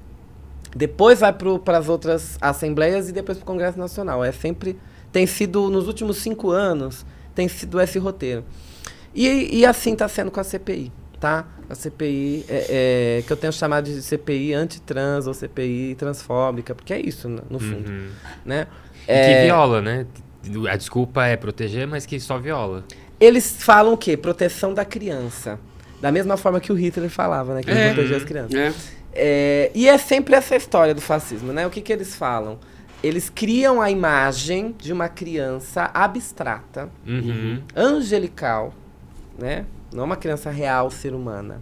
[0.74, 4.24] depois vai para as outras assembleias e depois para o Congresso Nacional.
[4.24, 4.78] É sempre,
[5.12, 7.04] tem sido, nos últimos cinco anos,
[7.34, 8.44] tem sido esse roteiro.
[9.14, 10.90] E, e assim está sendo com a CPI,
[11.20, 11.46] tá?
[11.68, 16.92] A CPI, é, é, que eu tenho chamado de CPI antitrans ou CPI transfóbica, porque
[16.94, 18.08] é isso, no no fundo, Uhum.
[18.44, 18.66] né?
[19.06, 20.06] E É, que viola, né?
[20.70, 22.84] A desculpa é proteger, mas que só viola.
[23.20, 24.16] Eles falam o quê?
[24.16, 25.58] Proteção da criança.
[26.00, 27.62] Da mesma forma que o Hitler falava, né?
[27.62, 27.92] Que ele É.
[27.92, 28.54] protegia as crianças.
[28.54, 28.72] É.
[29.12, 31.66] É, e é sempre essa história do fascismo, né?
[31.66, 32.58] O que, que eles falam?
[33.02, 37.60] Eles criam a imagem de uma criança abstrata, Uhum.
[37.74, 38.72] angelical,
[39.38, 39.64] né?
[39.92, 41.60] Não uma criança real, ser humana,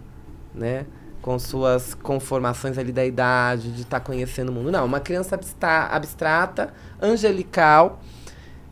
[0.53, 0.85] né?
[1.21, 4.71] Com suas conformações ali da idade, de estar conhecendo o mundo.
[4.71, 8.01] Não, uma criança abstra- abstrata, angelical.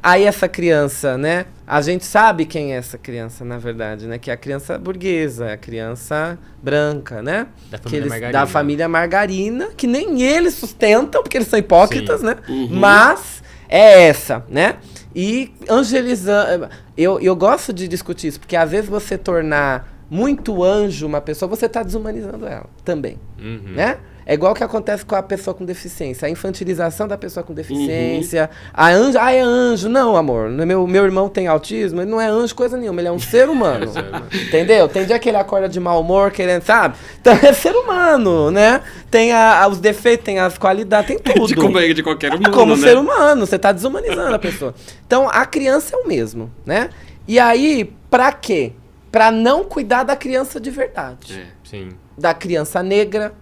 [0.02, 1.46] Aí essa criança, né?
[1.66, 4.20] A gente sabe quem é essa criança, na verdade, né?
[4.20, 7.48] Que é a criança burguesa, a criança branca, né?
[7.72, 8.40] Da família eles, Margarina.
[8.40, 12.28] da família Margarina, que nem eles sustentam, porque eles são hipócritas, Sim.
[12.28, 12.38] né?
[12.48, 12.70] Uhum.
[12.72, 14.76] Mas é essa, né?
[15.16, 16.68] E angelizando.
[16.98, 21.48] Eu, eu gosto de discutir isso, porque às vezes você tornar muito anjo uma pessoa,
[21.50, 23.74] você está desumanizando ela também, Uhum.
[23.74, 23.98] né?
[24.26, 27.54] É igual o que acontece com a pessoa com deficiência, a infantilização da pessoa com
[27.54, 28.50] deficiência.
[28.74, 29.88] A anjo, ah, é anjo.
[29.88, 30.50] Não, amor.
[30.50, 33.48] Meu, meu irmão tem autismo, ele não é anjo coisa nenhuma, ele é um ser
[33.50, 33.92] humano.
[34.34, 34.88] Entendeu?
[34.88, 36.96] Tem dia que ele acorda de mau humor, querendo, sabe?
[37.22, 38.82] Então é ser humano, né?
[39.12, 41.48] Tem a- a- os defeitos, tem as qualidades, tem tudo.
[41.48, 42.82] De como é de qualquer humano, Como né?
[42.82, 44.74] ser humano, você tá desumanizando a pessoa.
[45.06, 46.90] Então, a criança é o mesmo, né?
[47.28, 48.72] E aí, pra quê?
[49.12, 51.34] Pra não cuidar da criança de verdade.
[51.40, 51.46] É.
[51.64, 51.90] Sim.
[52.18, 53.34] Da criança negra.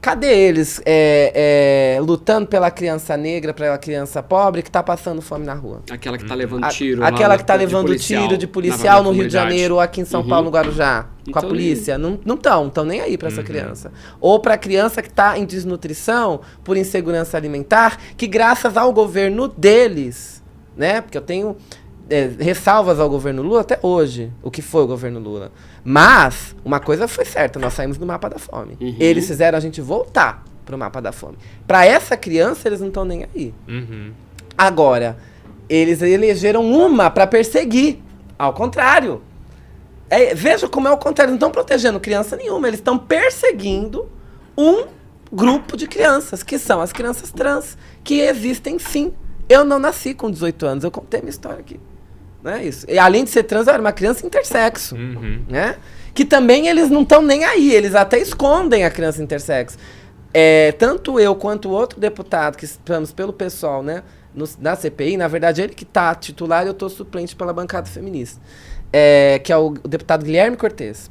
[0.00, 5.44] Cadê eles é, é, lutando pela criança negra, pela criança pobre que tá passando fome
[5.44, 5.82] na rua?
[5.90, 7.02] Aquela que tá levando A- tiro.
[7.02, 9.32] lá aquela que tá de levando policial, tiro de policial no Rio de.
[9.32, 10.28] Janeiro ou aqui em São Uhum.
[10.28, 11.98] Paulo, no Guarujá, com a tão polícia.
[11.98, 13.46] Não estão, não estão não tão nem aí pra essa Uhum.
[13.46, 13.92] criança.
[14.18, 20.42] Ou pra criança que tá em desnutrição por insegurança alimentar, que graças ao governo deles,
[20.76, 21.02] né?
[21.02, 21.56] Porque eu tenho
[22.10, 25.52] é, ressalvas ao governo Lula até hoje, o que foi o governo Lula.
[25.84, 28.76] Mas, uma coisa foi certa, nós saímos do mapa da fome.
[28.80, 28.96] Uhum.
[28.98, 31.36] Eles fizeram a gente voltar pro mapa da fome.
[31.66, 33.54] Pra essa criança, eles não estão nem aí.
[33.68, 34.12] Uhum.
[34.58, 35.16] Agora,
[35.68, 37.98] eles elegeram uma para perseguir.
[38.38, 39.22] Ao contrário.
[40.08, 41.30] É, veja como é o contrário.
[41.30, 42.66] Não estão protegendo criança nenhuma.
[42.66, 44.08] Eles estão perseguindo
[44.56, 44.84] um
[45.32, 49.12] grupo de crianças, que são as crianças trans, que existem sim.
[49.48, 50.84] Eu não nasci com 18 anos.
[50.84, 51.78] Eu contei minha história aqui.
[52.44, 52.86] É isso.
[52.88, 55.42] E além de ser trans, era uma criança intersexo Uhum.
[55.48, 55.76] né?
[56.14, 59.76] Que também eles não estão nem aí, eles até escondem a criança intersexo.
[60.32, 64.02] É, tanto eu quanto o outro deputado que estamos pelo pessoal, né,
[64.34, 67.86] no, na CPI, na verdade ele que está titular e eu estou suplente pela bancada
[67.88, 68.40] feminista,
[68.92, 71.10] é, que é o, o deputado Guilherme Cortes.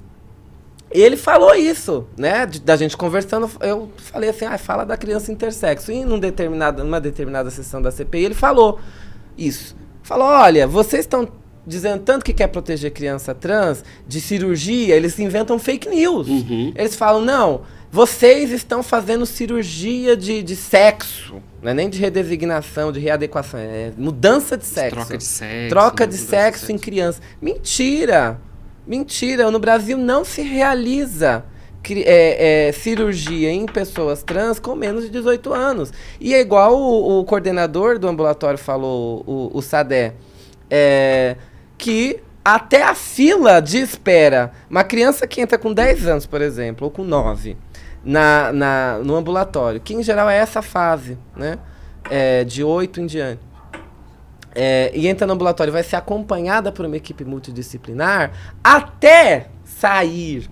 [0.91, 2.45] Ele falou isso, né?
[2.45, 5.91] de- da gente conversando, eu falei assim, ah, fala da criança intersexo.
[5.91, 8.79] E num determinado, numa determinada sessão da CPI, ele falou
[9.37, 9.75] isso.
[10.03, 11.27] Falou, olha, vocês estão
[11.65, 16.27] dizendo tanto que quer proteger criança trans de cirurgia, eles inventam fake news.
[16.27, 16.73] Uhum.
[16.75, 21.41] Eles falam, não, vocês estão fazendo cirurgia de, de sexo.
[21.61, 24.95] Não é nem de redesignação, de readequação, é mudança de sexo.
[24.95, 25.69] Troca de sexo.
[25.69, 26.11] Troca né?
[26.11, 27.21] de Mudança sexo em criança.
[27.41, 28.39] Mentira!
[28.87, 29.51] Mentira!
[29.51, 31.45] No Brasil não se realiza
[31.87, 35.93] é, é, cirurgia em pessoas trans com menos de 18 anos.
[36.19, 40.13] E é igual o, o coordenador do ambulatório falou, o, o Sadé,
[40.69, 41.35] é,
[41.77, 46.85] que até a fila de espera, uma criança que entra com 10 anos, por exemplo,
[46.85, 47.57] ou com 9,
[48.03, 51.59] na, na, no ambulatório, que em geral é essa fase, né?
[52.09, 53.49] É, de 8 em diante
[54.53, 58.31] é, e entra no ambulatório, vai ser acompanhada por uma equipe multidisciplinar
[58.63, 60.49] até sair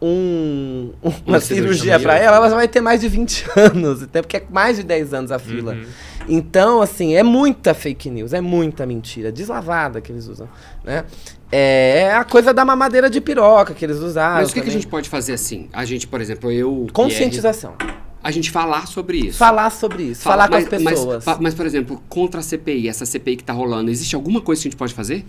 [0.00, 2.00] um, uma, Uma cirurgia cirurgia.
[2.00, 5.12] para ela, ela vai ter mais de 20 anos, até porque é mais de 10
[5.14, 5.72] anos a fila.
[5.74, 5.84] Uhum.
[6.28, 10.48] Então, assim, é muita fake news, é muita mentira, deslavada que eles usam,
[10.84, 11.04] né?
[11.50, 14.36] É, é a coisa da mamadeira de piroca que eles usaram.
[14.42, 15.68] Mas o que, que a gente pode fazer assim?
[15.72, 16.86] A gente, por exemplo, eu.
[16.92, 17.72] Conscientização.
[17.78, 19.38] Pierre, a gente falar sobre isso.
[19.38, 21.24] Falar sobre isso, Fala- falar mas, com as mas- pessoas.
[21.24, 24.60] fa- Mas, por exemplo, contra a CPI, essa CPI que tá rolando, existe alguma coisa
[24.60, 25.24] que a gente pode fazer?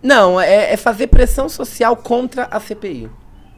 [0.00, 3.08] Não, é, é fazer pressão social contra a CPI.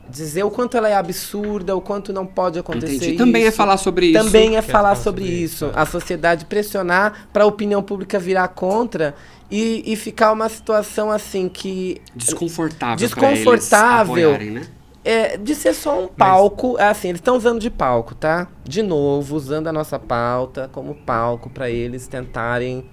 [0.09, 3.11] Dizer o quanto ela é absurda, o quanto não pode acontecer Entendi.
[3.11, 3.19] isso.
[3.19, 4.25] Também é falar sobre isso.
[4.25, 5.71] Também é Quer falar sobre sobre isso.
[5.75, 9.15] A sociedade pressionar para a opinião pública virar contra
[9.51, 12.97] e, e ficar uma situação assim que Desconfortável.
[12.97, 14.31] Desconfortável.
[14.31, 14.67] Apoiarem, né?
[15.07, 16.77] é de ser só um palco.
[16.79, 18.49] É assim, eles estão usando de palco, tá?
[18.65, 22.85] De novo, usando a nossa pauta como palco para eles tentarem,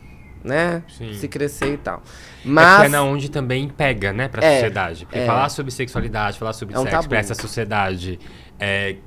[0.43, 0.83] né?
[0.89, 1.13] Sim.
[1.13, 1.97] Se crescer e tal.
[1.97, 2.01] É
[2.43, 5.05] Mas que é na onde também pega, né, pra É, sociedade.
[5.05, 5.25] Porque é.
[5.25, 7.09] falar sobre sexualidade, falar sobre É um sexo tabu.
[7.09, 8.19] pra essa sociedade
[8.59, 8.97] é,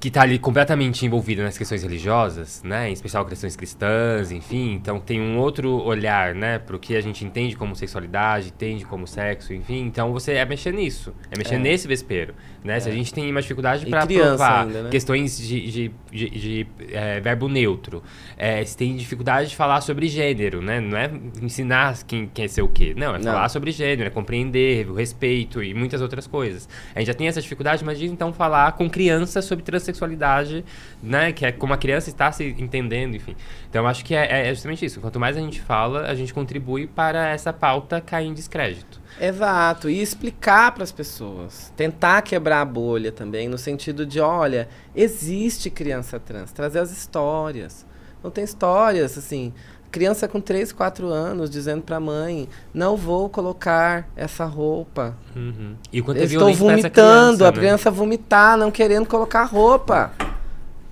[0.00, 4.98] que tá ali completamente envolvida nas questões religiosas, né, em especial questões cristãs, enfim, então
[4.98, 9.52] tem um outro olhar, né, pro que a gente entende como sexualidade, entende como sexo,
[9.52, 11.58] enfim, então você é mexer nisso, é mexer É.
[11.58, 12.34] nesse vespeiro,
[12.64, 14.90] né, se a gente tem uma dificuldade para provar ainda, né?
[14.90, 18.02] questões de, de, de- de, é, verbo neutro,
[18.36, 21.10] é, se tem dificuldade de falar sobre gênero, né, não é
[21.42, 23.32] ensinar quem quer ser o quê, não, é Não.
[23.32, 26.68] falar sobre gênero, é compreender, o respeito e muitas outras coisas.
[26.94, 30.64] A gente já tem essa dificuldade, mas então falar com criança sobre transexualidade,
[31.02, 31.32] né?
[31.32, 33.34] Que é como a criança está se entendendo, enfim.
[33.68, 35.00] Então acho que é, é justamente isso.
[35.00, 39.01] Quanto mais a gente fala, a gente contribui para essa pauta cair em descrédito.
[39.20, 44.68] Exato, e explicar para as pessoas, tentar quebrar a bolha também, no sentido de, olha,
[44.94, 47.86] existe criança trans, trazer as histórias.
[48.22, 49.52] Não tem histórias, assim,
[49.92, 55.16] criança com 3, 4 anos dizendo para a mãe, não vou colocar essa roupa.
[55.36, 55.76] Uhum.
[55.92, 57.56] E o quanto é Eu estou vomitando, criança, a né?
[57.56, 60.10] criança vomitar, não querendo colocar roupa.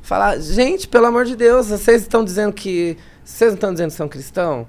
[0.02, 2.96] Falar, gente, pelo amor de Deus, vocês estão dizendo que.
[3.24, 4.66] Vocês não estão dizendo que são cristãos?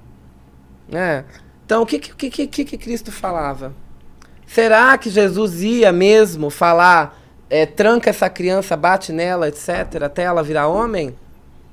[0.88, 1.24] Né?
[1.72, 3.72] Então, o que, que, que, que, que Cristo falava?
[4.46, 7.18] Será que Jesus ia mesmo falar,
[7.48, 11.16] é, tranca essa criança, bate nela, etc., até ela virar homem?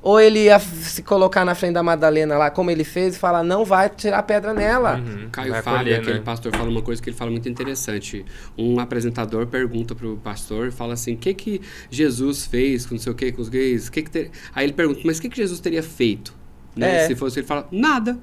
[0.02, 3.44] Ou ele ia se colocar na frente da Madalena lá, como ele fez, e falar,
[3.44, 5.00] não vai tirar pedra nela?
[5.00, 5.28] Uhum.
[5.34, 6.24] Caio Vai Fábio, acolher, aquele né?
[6.24, 8.26] pastor, fala uma coisa que ele fala muito interessante.
[8.58, 13.02] Um apresentador pergunta pro pastor e fala assim: o que que Jesus fez com não
[13.02, 13.90] sei o que, com os gays?
[13.90, 14.32] Que que ter...
[14.56, 16.34] Aí ele pergunta: mas o que que Jesus teria feito?
[16.74, 17.04] Né?
[17.04, 17.08] É.
[17.08, 18.18] Se fosse ele fala: nada,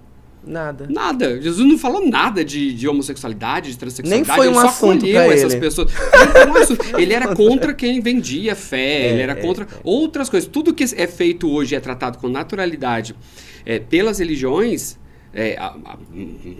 [0.46, 0.86] Nada.
[0.88, 1.40] nada.
[1.42, 4.28] Jesus não falou nada de, de homossexualidade, de transexualidade.
[4.28, 5.60] Nem foi ele um só assunto acolheu essas ele.
[5.60, 5.92] pessoas.
[6.48, 6.98] Um assunto.
[7.00, 9.68] Ele era contra quem vendia fé, É, ele era é, contra é.
[9.82, 10.48] outras coisas.
[10.48, 13.14] Tudo que é feito hoje é tratado com naturalidade
[13.64, 14.96] é, pelas religiões.
[15.34, 15.98] é, a, a-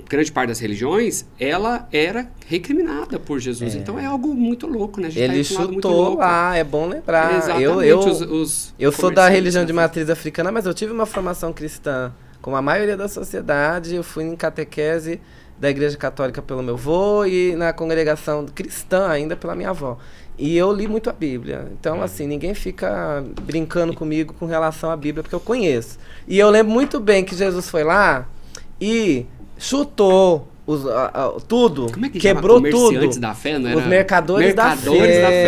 [0.09, 3.75] grande parte das religiões, ela era recriminada por Jesus.
[3.75, 5.07] Então é algo muito louco, né?
[5.07, 6.19] A gente tá Ele muito chutou louco.
[6.19, 7.37] lá, é bom lembrar.
[7.39, 7.63] Exatamente.
[7.65, 11.07] Eu, eu, os, os eu sou da religião de matriz africana, mas eu tive uma
[11.07, 12.13] formação cristã.
[12.47, 15.21] Como a maioria da sociedade, eu fui em catequese
[15.59, 19.99] da Igreja Católica pelo meu avô e na congregação cristã ainda pela minha avó.
[20.39, 21.67] E eu li muito a Bíblia.
[21.73, 25.99] Então, assim, ninguém fica brincando comigo com relação à Bíblia, porque eu conheço.
[26.29, 28.29] E eu lembro muito bem que Jesus foi lá
[28.81, 29.27] e
[29.59, 33.19] chutou os, a- a- tudo, Como é que quebrou tudo.
[33.19, 33.79] Da fé, não era?
[33.81, 35.43] Os mercadores, Mercadores da, da fé,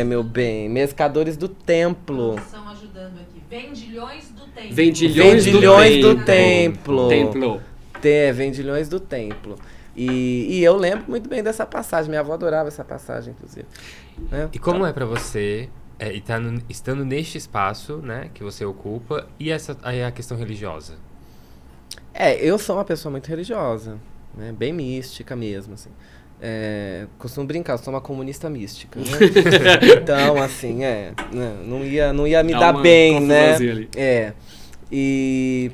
[0.00, 0.04] fé.
[0.04, 0.68] meu bem.
[0.68, 2.36] Mercadores do templo.
[2.38, 3.33] Estão ajudando aqui.
[3.50, 4.74] Vendilhões do tempo.
[4.74, 7.08] Vendilhões, Vendilhões do, do templo.
[7.08, 7.58] templo.
[7.58, 7.62] Templo.
[8.02, 9.56] É, vendilhões do templo.
[9.96, 12.08] E, e eu lembro muito bem dessa passagem.
[12.10, 13.66] Minha avó adorava essa passagem, inclusive.
[14.30, 14.48] né?
[14.52, 15.68] E como é pra você
[15.98, 16.38] é, e tá
[16.68, 20.94] estando neste espaço, né, que você ocupa, e essa aí a questão religiosa?
[22.12, 23.98] É, eu sou uma pessoa muito religiosa,
[24.36, 24.52] né?
[24.56, 25.90] Bem mística mesmo, assim.
[26.46, 29.06] É, costumo brincar, sou uma comunista mística, né?
[29.96, 33.54] então, assim, é, né, não ia, não ia me Dá dar bem, né?
[33.54, 33.88] ali.
[33.96, 34.34] É.
[34.92, 35.72] E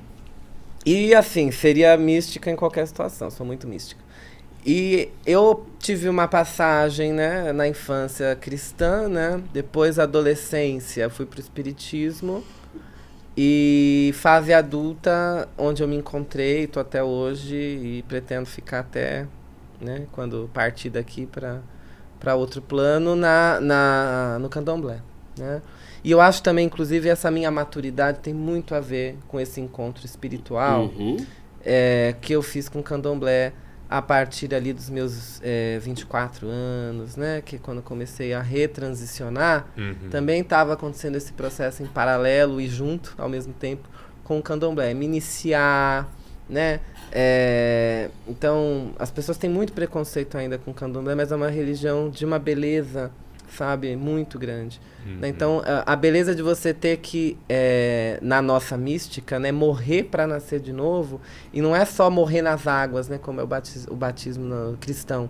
[0.87, 4.01] e assim, seria mística em qualquer situação, sou muito mística.
[4.65, 9.43] E eu tive uma passagem, né, na infância cristã, né?
[9.53, 12.45] Depois adolescência, fui pro espiritismo.
[13.37, 19.27] E fase adulta, onde eu me encontrei, tô até hoje e pretendo ficar até,
[19.81, 21.61] né, quando partir daqui para
[22.19, 25.01] para outro plano na, na no Candomblé,
[25.39, 25.63] né?
[26.05, 30.05] E eu acho também, inclusive, essa minha maturidade tem muito a ver com esse encontro
[30.05, 31.17] espiritual Uhum.
[31.65, 33.53] é, que eu fiz com o candomblé
[33.89, 37.43] a partir ali dos meus é, 24 anos, né?
[37.45, 40.11] Que quando comecei a retransicionar, Uhum.
[40.11, 43.89] também estava acontecendo esse processo em paralelo e junto, ao mesmo tempo,
[44.25, 44.93] com o candomblé.
[44.95, 46.09] Me iniciar,
[46.49, 46.81] né?
[47.13, 52.09] É, então, as pessoas têm muito preconceito ainda com o candomblé, mas é uma religião
[52.09, 53.11] de uma beleza,
[53.49, 54.81] sabe, muito grande.
[55.19, 55.29] Né?
[55.29, 60.27] Então, a, a beleza de você ter que, é, na nossa mística, né, morrer para
[60.27, 61.21] nascer de novo,
[61.53, 64.77] e não é só morrer nas águas, né, como é o batismo, o batismo no-
[64.79, 65.29] cristão,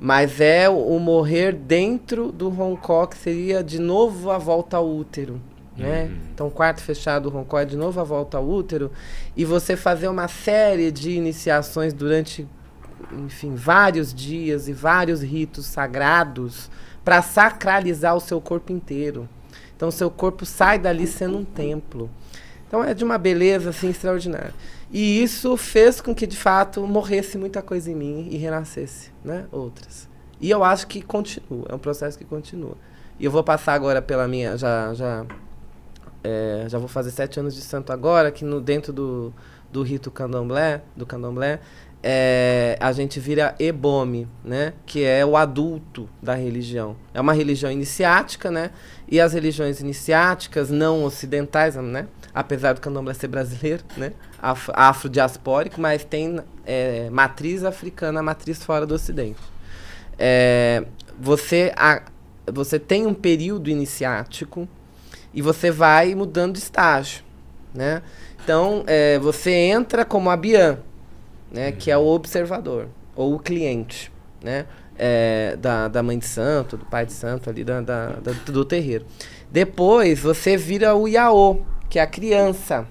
[0.00, 4.88] mas é o, o morrer dentro do roncó, que seria de novo a volta ao
[4.88, 5.40] útero.
[5.78, 6.04] Né?
[6.04, 6.18] Uhum.
[6.34, 8.90] Então, quarto fechado, o roncó de novo a volta ao útero,
[9.36, 12.46] e você fazer uma série de iniciações durante,
[13.12, 16.68] enfim, vários dias e vários ritos sagrados
[17.04, 19.28] para sacralizar o seu corpo inteiro.
[19.76, 22.10] Então, seu corpo sai dali sendo um templo.
[22.66, 24.52] Então, é de uma beleza assim extraordinária.
[24.90, 29.46] E isso fez com que, de fato, morresse muita coisa em mim e renascesse, né?
[29.52, 30.08] Outras.
[30.40, 32.76] E eu acho que continua, é um processo que continua.
[33.18, 35.26] E eu vou passar agora pela minha, já, já,
[36.28, 39.32] é, já vou fazer sete anos de santo agora, que no, dentro do,
[39.72, 41.60] do rito candomblé, do candomblé,
[42.02, 44.74] é, a gente vira ebome, né?
[44.84, 46.96] Que é o adulto da religião.
[47.14, 48.70] É uma religião iniciática, né?
[49.08, 52.06] E as religiões iniciáticas não ocidentais, né?
[52.34, 54.12] Apesar do candomblé ser brasileiro, né?
[54.40, 59.40] Af afrodiaspórico, mas tem é, matriz africana, matriz fora do ocidente.
[60.18, 60.84] É,
[61.18, 62.02] você, a,
[62.52, 64.68] você tem um período iniciático
[65.34, 67.22] e você vai mudando de estágio,
[67.74, 68.02] né?
[68.42, 70.78] Então, é, você entra como a Bian,
[71.52, 71.72] né?
[71.72, 74.10] Que é o observador, ou o cliente,
[74.42, 74.66] né?
[74.98, 78.64] É, da, da mãe de santo, do pai de santo ali, da, da- da- do
[78.64, 79.04] terreiro.
[79.50, 82.86] Depois, você vira o Iaô, que é a criança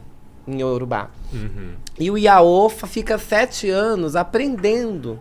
[0.47, 1.09] em Yorubá.
[1.33, 1.73] Uhum.
[1.99, 5.19] E o Iaô fica sete anos aprendendo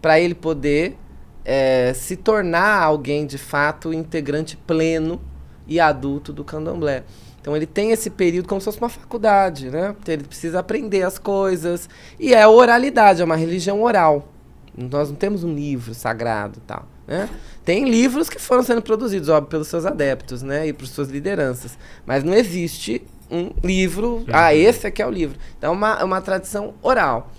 [0.00, 0.96] para ele poder
[1.44, 5.20] é, se tornar alguém de fato integrante pleno
[5.66, 7.04] e adulto do candomblé.
[7.40, 9.96] Então ele tem esse período como se fosse uma faculdade, né?
[10.00, 11.88] Então, ele precisa aprender as coisas.
[12.18, 14.28] E é oralidade, é uma religião oral.
[14.76, 16.86] Nós não temos um livro sagrado e tal.
[17.06, 17.28] Né?
[17.64, 20.68] Tem livros que foram sendo produzidos, óbvio, pelos seus adeptos né?
[20.68, 21.76] e por suas lideranças.
[22.06, 24.24] Mas não existe um livro.
[24.32, 25.38] Ah, esse aqui é o livro.
[25.58, 27.30] Então é uma, é uma tradição oral.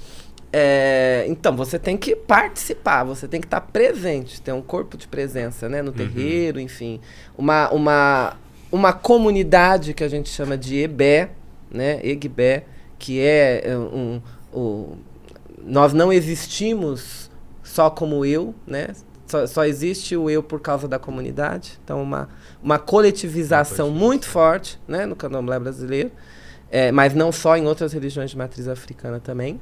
[0.56, 5.08] É, então, você tem que participar, você tem que estar presente, ter um corpo de
[5.08, 5.82] presença, né?
[5.82, 7.02] No terreiro, enfim.
[7.36, 8.38] Uma, uma,
[8.72, 11.32] uma comunidade que a gente chama de Ebé,
[11.72, 12.00] né?
[12.04, 12.66] Egbé,
[13.00, 14.22] que é é, um,
[14.54, 14.98] um,
[15.66, 17.32] nós não existimos
[17.64, 18.90] só como eu, né?
[19.26, 21.80] Só, só existe o eu por causa da comunidade.
[21.84, 22.30] Então, uma,
[22.62, 25.08] uma coletivização muito forte né?
[25.08, 26.12] no candomblé brasileiro,
[26.70, 29.60] é, mas não só em outras religiões de matriz africana também.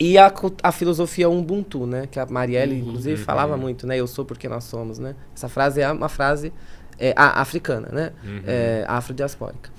[0.00, 0.32] E a,
[0.62, 2.08] a filosofia Ubuntu, né?
[2.10, 3.98] Que a Marielle, inclusive, falava muito, né?
[3.98, 5.14] Eu sou porque nós somos, né?
[5.36, 6.52] Essa frase é uma frase
[6.98, 8.12] é, a- africana, né?
[8.46, 9.70] É, afrodiaspórica.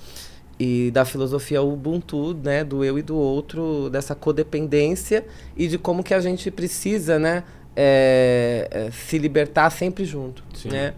[0.60, 2.62] E da filosofia Ubuntu, né?
[2.62, 5.24] Do eu e do outro, dessa codependência
[5.56, 7.42] e de como que a gente precisa, né?
[7.74, 10.68] é, é, se libertar sempre junto, Sim.
[10.68, 10.92] né?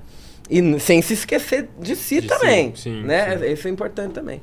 [0.50, 3.38] E sem se esquecer de si De também, sim, né?
[3.38, 3.46] sim.
[3.52, 4.42] Isso é importante também.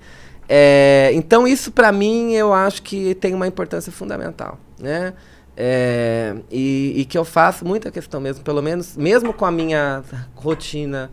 [0.49, 5.13] É, então isso para mim eu acho que tem uma importância fundamental, né?
[5.55, 10.01] É, e, e que eu faço muita questão mesmo, pelo menos, mesmo com a minha
[10.36, 11.11] rotina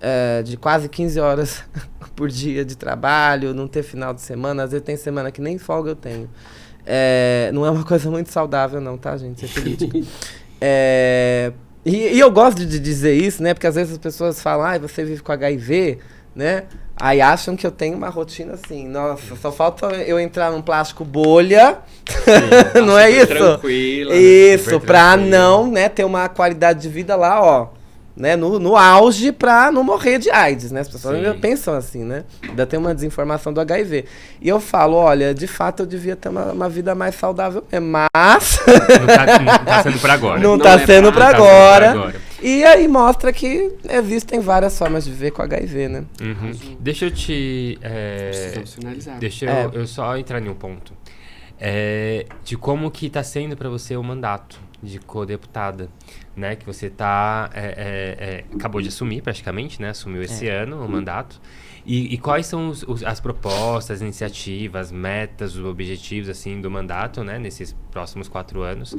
[0.00, 1.64] é, de quase 15 horas
[2.14, 5.58] por dia de trabalho, não ter final de semana, às vezes tem semana que nem
[5.58, 6.30] folga eu tenho.
[6.86, 9.46] É, não é uma coisa muito saudável não, tá, gente?
[10.62, 11.54] É,
[11.86, 13.54] e, e eu gosto de dizer isso, né?
[13.54, 15.98] Porque às vezes as pessoas falam, ah, você vive com HIV,
[16.34, 16.64] né?
[16.96, 21.02] Aí acham que eu tenho uma rotina assim, nossa, só falta eu entrar num plástico
[21.02, 21.78] bolha,
[22.86, 23.34] não é Super isso?
[23.38, 24.14] Tranquila.
[24.14, 27.68] Isso, Super pra não, né, ter uma qualidade de vida lá, ó,
[28.16, 30.80] né, no, no auge pra não morrer de AIDS, né?
[30.80, 31.24] As pessoas Sim.
[31.24, 32.24] ainda pensam assim, né?
[32.46, 34.04] Ainda tem uma desinformação do HIV.
[34.40, 37.86] E eu falo, olha, de fato eu devia ter uma, uma vida mais saudável mesmo,
[37.88, 40.40] mas Não tá, não tá sendo por agora.
[40.40, 41.50] não, Não tá é sendo pra- pra não tá sendo pra
[41.86, 41.90] agora.
[41.92, 42.20] agora.
[42.42, 46.04] E aí mostra que existem várias formas de viver com HIV, né?
[46.20, 46.52] Uhum.
[46.80, 47.78] Deixa eu te.
[47.82, 48.30] é,
[49.18, 49.64] deixa É.
[49.66, 50.92] eu, eu só entrar em um ponto.
[51.58, 55.88] É, de como que tá sendo para você o mandato de co-deputada,
[56.36, 56.56] né?
[56.56, 57.50] Que você tá...
[57.54, 59.90] é, é, é, acabou de assumir praticamente, né?
[59.90, 61.40] Assumiu esse ano o mandato.
[61.86, 67.24] E, e quais são os- os- as propostas, iniciativas, metas, os objetivos, assim, do mandato,
[67.24, 67.38] né?
[67.38, 68.94] Nesses próximos quatro anos.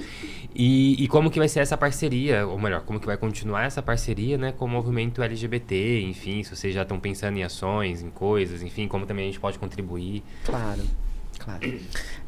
[0.54, 3.82] E, e como que vai ser essa parceria, ou melhor, como que vai continuar essa
[3.84, 4.52] parceria, né?
[4.52, 8.88] Com o movimento LGBT, enfim, se vocês já estão pensando em ações, em coisas, enfim,
[8.88, 10.24] como também a gente pode contribuir.
[10.44, 10.82] Claro,
[11.38, 11.80] claro.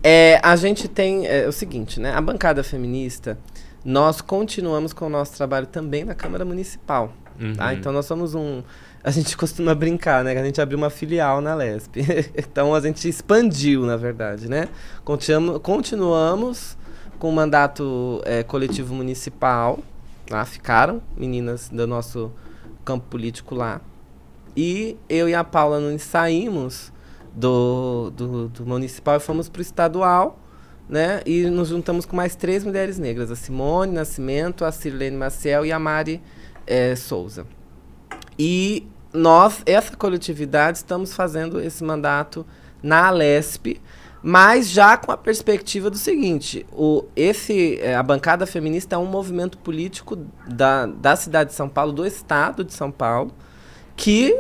[0.03, 2.13] É, a gente tem é, o seguinte, né?
[2.13, 3.39] A bancada feminista,
[3.83, 7.13] nós continuamos com o nosso trabalho também na Câmara Municipal,
[7.57, 7.67] Tá?
[7.67, 7.71] Uhum.
[7.73, 8.63] Então nós somos um.
[9.03, 10.33] A gente costuma brincar, né?
[10.33, 11.97] Que a gente abriu uma filial na Lesp.
[12.37, 14.69] então a gente expandiu, na verdade, né?
[15.03, 16.77] Continuamos, continuamos
[17.19, 19.79] com o mandato eh, coletivo municipal.
[20.29, 22.31] Lá ficaram meninas do nosso
[22.85, 23.81] campo político lá.
[24.55, 26.93] E eu e a Paula Nunes saímos
[27.33, 30.39] do, do, do municipal e fomos para o estadual,
[30.87, 31.21] né?
[31.25, 35.71] E nos juntamos com mais três mulheres negras: a Simone Nascimento, a Sirlene Maciel e
[35.71, 36.21] a Mari
[36.67, 37.45] eh, Souza.
[38.37, 42.45] E nós, essa coletividade, estamos fazendo esse mandato
[42.81, 43.79] na Alesp,
[44.21, 49.05] mas já com a perspectiva do seguinte: o, esse, eh, a bancada feminista é um
[49.05, 50.17] movimento político
[50.47, 53.31] da, da cidade de São Paulo, do estado de São Paulo,
[53.95, 54.35] que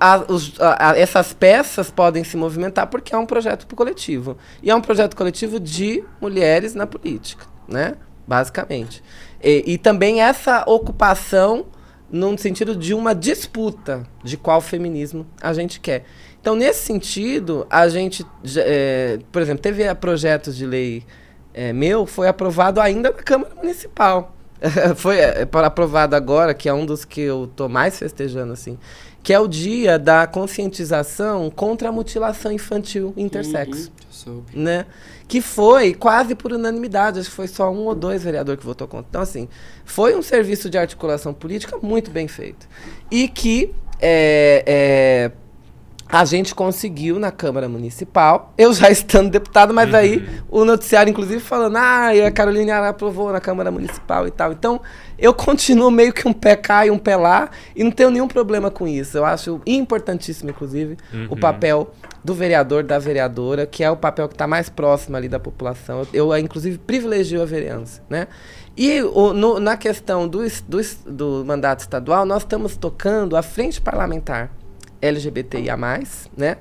[0.00, 4.36] a- os- a- a- essas peças podem se movimentar porque é um projeto coletivo.
[4.62, 7.94] E é um projeto coletivo de mulheres na política, né?
[8.26, 9.02] Basicamente.
[9.42, 11.66] E, e também essa ocupação
[12.10, 16.04] num sentido de uma disputa de qual feminismo a gente quer.
[16.40, 18.24] Então, nesse sentido, a gente,
[18.56, 21.04] eh, por exemplo, teve projetos de lei
[21.52, 24.34] eh, meu, foi aprovado ainda na Câmara Municipal.
[24.96, 28.78] foi eh, para- aprovado agora, que é um dos que eu tô mais festejando, assim,
[29.28, 33.92] que é o dia da conscientização contra a mutilação infantil intersexo
[34.26, 34.86] Uhum, né?
[35.28, 38.88] Que foi quase por unanimidade, acho que foi só um ou dois vereadores que votou
[38.88, 39.06] contra.
[39.08, 39.48] Então, assim,
[39.84, 42.66] foi um serviço de articulação política muito bem feito.
[43.10, 45.32] E que é, é,
[46.08, 51.40] a gente conseguiu na Câmara Municipal, eu já estando deputado, mas aí o noticiário, inclusive,
[51.40, 54.52] falando, ah, e a Carolina Ara aprovou na Câmara Municipal e tal.
[54.52, 54.80] Então,
[55.18, 58.28] eu continuo meio que um pé cá e um pé lá, e não tenho nenhum
[58.28, 59.16] problema com isso.
[59.18, 60.96] Eu acho importantíssimo, inclusive,
[61.28, 61.90] o papel
[62.24, 66.06] do vereador, da vereadora, que é o papel que está mais próximo ali da população.
[66.12, 68.28] Eu, inclusive, privilegio a vereança, né?
[68.76, 73.80] E o- no- na questão do, do, do mandato estadual, nós estamos tocando a frente
[73.80, 74.50] parlamentar
[75.02, 75.76] LGBTIA+,
[76.36, 76.56] né?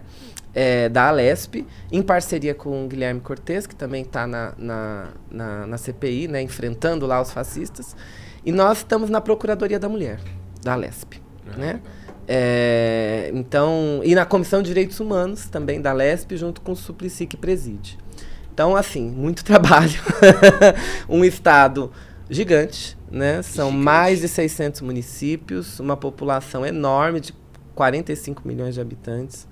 [0.55, 5.67] é, da Alesp, em parceria com o Guilherme Cortes, que também está na, na, na,
[5.67, 6.41] na CPI, né?
[6.41, 7.95] Enfrentando lá os fascistas.
[8.47, 10.21] E nós estamos na Procuradoria da Mulher,
[10.63, 11.21] da Alesp,
[11.57, 11.81] né?
[12.25, 17.25] É, então, e na Comissão de Direitos Humanos, também da Lesp, junto com o Suplicy,
[17.25, 17.99] que preside.
[18.53, 19.99] Então, assim, muito trabalho.
[21.09, 21.91] um estado
[22.29, 23.41] gigante, né?
[23.41, 23.83] São Gigante.
[23.83, 27.33] mais de 600 municípios, uma população enorme de
[27.75, 29.45] 45 milhões de habitantes.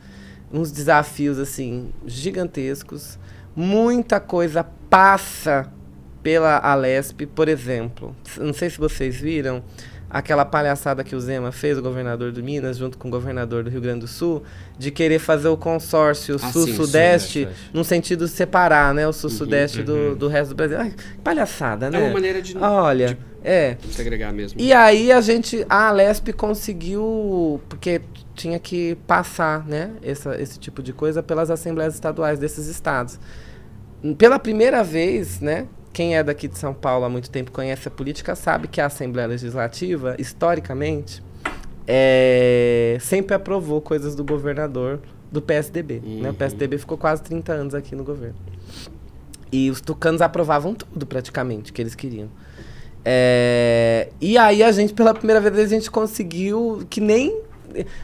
[0.50, 3.20] Uns desafios, assim, gigantescos.
[3.54, 5.70] Muita coisa passa
[6.26, 8.16] pela Alesp, por exemplo.
[8.40, 9.62] Não sei se vocês viram
[10.10, 13.70] aquela palhaçada que o Zema fez, o governador do Minas, junto com o governador do
[13.70, 14.42] Rio Grande do Sul,
[14.76, 17.70] de querer fazer o consórcio Ah, sul-sudeste Sudeste.
[17.72, 19.86] num sentido de separar, né, o sul-sudeste Uhum.
[19.86, 20.80] do, do resto do Brasil.
[20.80, 22.00] Ai, que palhaçada, É né?
[22.00, 23.78] uma maneira de, Olha, de é.
[23.92, 24.60] segregar mesmo.
[24.60, 28.02] E aí a gente, a Alesp conseguiu, porque
[28.34, 33.20] tinha que passar, né, essa, esse tipo de coisa pelas assembleias estaduais desses estados.
[34.18, 37.92] Pela primeira vez, né, quem é daqui de São Paulo há muito tempo conhece a
[37.92, 41.24] política sabe que a Assembleia Legislativa, historicamente,
[41.88, 45.00] é, sempre aprovou coisas do governador
[45.32, 46.02] do PSDB.
[46.04, 46.28] Né?
[46.28, 46.34] O Uhum.
[46.34, 48.36] PSDB ficou quase 30 anos aqui no governo.
[49.50, 52.28] E os tucanos aprovavam tudo praticamente que eles queriam.
[53.06, 57.42] É, e aí a gente, pela primeira vez, a gente conseguiu que nem.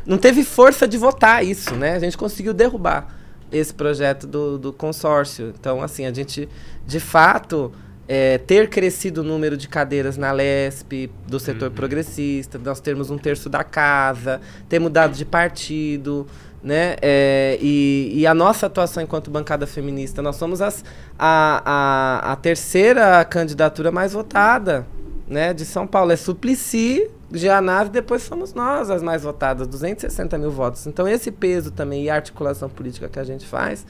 [0.06, 1.96] Não teve força de votar isso, né?
[1.96, 3.21] A gente conseguiu derrubar
[3.52, 5.54] esse projeto do, do consórcio.
[5.60, 6.48] Então, assim, a gente,
[6.86, 7.72] de fato,
[8.08, 13.18] é, ter crescido o número de cadeiras na LESP, do setor progressista, nós termos um
[13.18, 16.28] terço da casa, ter mudado de partido,
[16.64, 16.96] né?
[17.02, 20.84] É, e, e a nossa atuação enquanto bancada feminista, nós somos as,
[21.18, 24.86] a, a, a terceira candidatura mais votada,
[25.28, 25.54] né?
[25.54, 26.12] De São Paulo.
[26.12, 30.86] É Suplicy, Gianazzi, depois somos nós as mais votadas, 260 mil votos.
[30.88, 33.86] Então esse peso também e a articulação política que a gente faz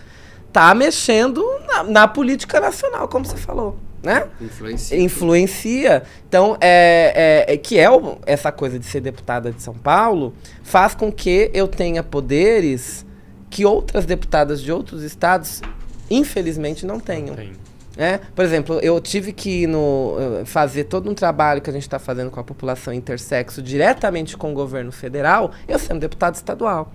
[0.54, 4.28] tá mexendo na, na política nacional, como você falou, né?
[4.42, 5.00] Influencia.
[5.00, 6.04] influencia.
[6.28, 10.34] Então, é, é- é que é o- essa coisa de ser deputada de São Paulo
[10.62, 13.06] faz com que eu tenha poderes
[13.50, 15.62] que outras deputadas de outros estados,
[16.10, 17.36] infelizmente, não tenham.
[17.36, 17.54] Tem.
[17.98, 21.84] É, por exemplo, eu tive que no, eh, fazer todo um trabalho que a gente
[21.84, 26.92] está fazendo com a população intersexo diretamente com o governo federal, eu sendo deputado estadual.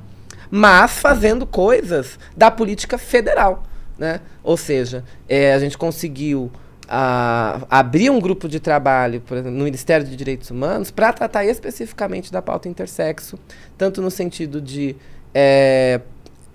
[0.51, 3.62] Mas fazendo coisas da política federal.
[3.98, 4.20] Né?
[4.43, 6.51] Ou seja, eh, a gente conseguiu
[6.89, 12.31] ah, abrir um grupo de trabalho exemplo, no Ministério de Direitos Humanos para tratar especificamente
[12.31, 13.39] da pauta intersexo,
[13.77, 14.94] tanto no sentido de
[15.35, 16.01] eh,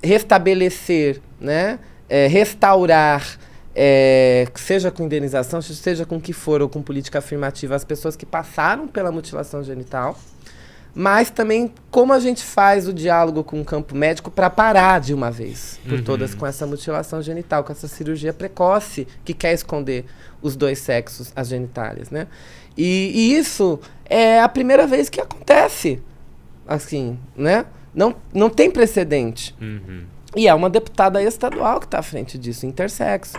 [0.01, 3.37] restabelecer, né, eh, restaurar
[3.75, 8.15] é, seja com indenização, seja com o que for, ou com política afirmativa, as pessoas
[8.15, 10.17] que passaram pela mutilação genital,
[10.93, 15.13] mas também como a gente faz o diálogo com o campo médico para parar de
[15.13, 16.03] uma vez por Uhum.
[16.03, 20.05] todas com essa mutilação genital, com essa cirurgia precoce que quer esconder
[20.41, 22.27] os dois sexos, as genitálias, né?
[22.77, 26.01] E, e isso é a primeira vez que acontece,
[26.67, 27.65] assim, né?
[27.93, 29.55] Não, não tem precedente.
[29.61, 30.03] Uhum.
[30.35, 33.37] E é uma deputada estadual que está à frente disso, intersexo.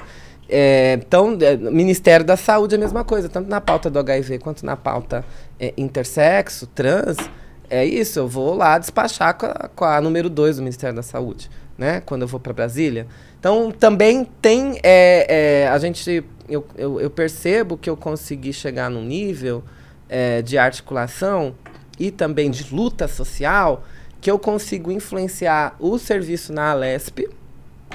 [0.49, 4.39] É, então, é, Ministério da Saúde é a mesma coisa, tanto na pauta do HIV
[4.39, 5.25] quanto na pauta
[5.59, 7.17] é, intersexo, trans.
[7.71, 11.03] É isso, eu vou lá despachar com a, com a número 2 do Ministério da
[11.03, 12.03] Saúde, né?
[12.05, 13.07] Quando eu vou para Brasília.
[13.41, 14.79] Então, também tem.
[14.83, 16.23] é, é, a gente.
[16.47, 19.65] Eu, eu, eu percebo que eu consegui chegar num nível
[20.07, 21.55] é, de articulação
[21.99, 23.85] e também de luta social
[24.23, 27.29] que eu consigo influenciar o serviço na Alesp,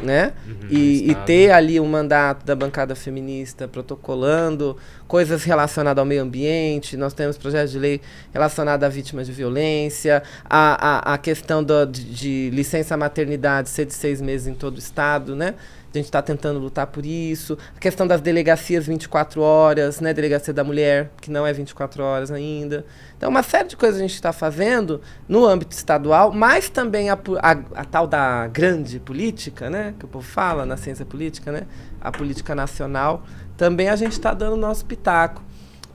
[0.04, 0.34] né?
[0.46, 4.78] Uhum, e, e ter ali um mandato da bancada feminista protocolando
[5.08, 6.98] coisas relacionadas ao meio ambiente.
[6.98, 8.02] Nós temos projetos de lei
[8.34, 13.86] relacionados a vítimas de violência, a, a, a questão do, de, de licença maternidade ser
[13.86, 15.56] de seis meses em todo o estado, né?
[15.98, 17.58] A gente está tentando lutar por isso.
[17.76, 20.14] A questão das delegacias 24 horas, né?
[20.14, 22.86] Delegacia da mulher, que não é 24 horas ainda.
[23.18, 27.18] Então, uma série de coisas a gente está fazendo no âmbito estadual, mas também a,
[27.40, 29.96] a, a tal da grande política, né?
[29.98, 31.64] Que o povo fala na ciência política, né?
[32.00, 33.24] A política nacional.
[33.58, 35.42] Também a gente está dando o nosso pitaco.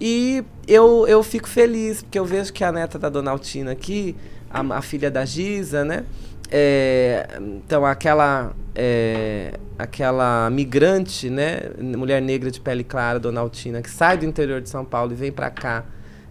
[0.01, 4.17] E eu, eu fico feliz, porque eu vejo que a neta da Dona Altina aqui,
[4.51, 6.05] a, a filha da Giza, né?
[6.55, 11.61] É, então, aquela, é, aquela migrante, né?
[11.81, 15.15] Mulher negra de pele clara, Dona Altina, que sai do interior de São Paulo e
[15.15, 15.83] vem para cá,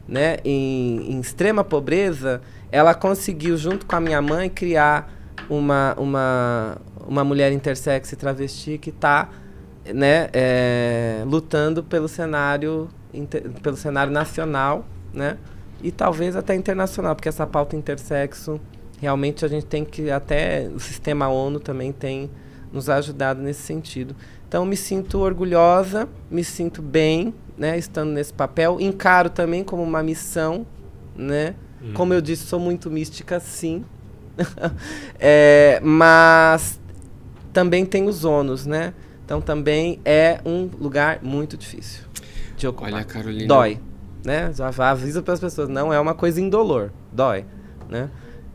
[0.07, 0.38] né?
[0.45, 2.39] Em, em extrema pobreza,
[2.72, 5.11] ela conseguiu, junto com a minha mãe, criar
[5.49, 6.77] uma, uma,
[7.07, 9.27] uma mulher intersexo e travesti que está
[9.91, 15.38] né, é, lutando pelo cenário, inter- pelo cenário nacional, né,
[15.81, 18.61] e talvez até internacional, porque essa pauta intersexo
[19.02, 22.30] realmente a gente tem que até o sistema ONU também tem
[22.72, 24.15] nos ajudado nesse sentido.
[24.48, 30.03] Então me sinto orgulhosa, me sinto bem, né, estando nesse papel, encaro também como uma
[30.03, 30.65] missão,
[31.15, 31.56] né?
[31.95, 33.84] Como eu disse, sou muito mística, sim.
[35.19, 36.80] É, mas
[37.52, 38.94] também tem os ônus, né?
[39.26, 42.03] Então também é um lugar muito difícil
[42.56, 42.94] de ocupar.
[42.94, 43.48] Olha, Carolina.
[43.48, 43.80] Dói,
[44.23, 44.52] né?
[44.53, 47.45] Já aviso para as pessoas, não é uma coisa indolor, dói,
[47.90, 48.10] né?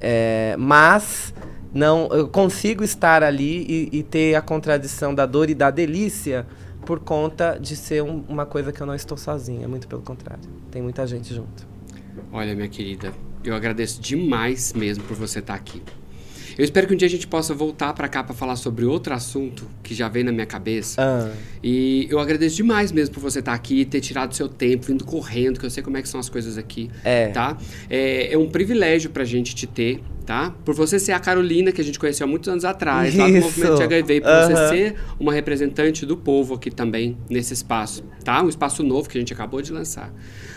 [0.09, 1.35] É, mas
[1.75, 6.47] não, eu consigo estar ali e, e ter a contradição da dor e da delícia
[6.85, 10.45] por conta de ser um- uma coisa que eu não estou sozinha, muito pelo contrário.
[10.71, 11.67] Tem muita gente junto.
[12.33, 13.13] Olha, minha querida,
[13.43, 15.83] eu agradeço demais mesmo por você estar aqui.
[16.59, 19.13] Eu espero que um dia a gente possa voltar para cá para falar sobre outro
[19.13, 21.01] assunto que já veio na minha cabeça.
[21.03, 21.31] Ah,
[21.63, 25.59] E eu agradeço demais mesmo por você estar aqui, ter tirado seu tempo, vindo correndo,
[25.61, 27.29] que eu sei como é que são as coisas aqui, É.
[27.29, 27.59] tá?
[27.91, 30.51] É, é um privilégio pra gente te ter, tá?
[30.65, 33.33] Por você ser a Carolina, que a gente conheceu há muitos anos atrás, lá do
[33.37, 33.41] Isso.
[33.47, 38.43] movimento de HIV, por você ser uma representante do povo aqui também, nesse espaço, tá?
[38.43, 40.11] Um espaço novo que a gente acabou de lançar.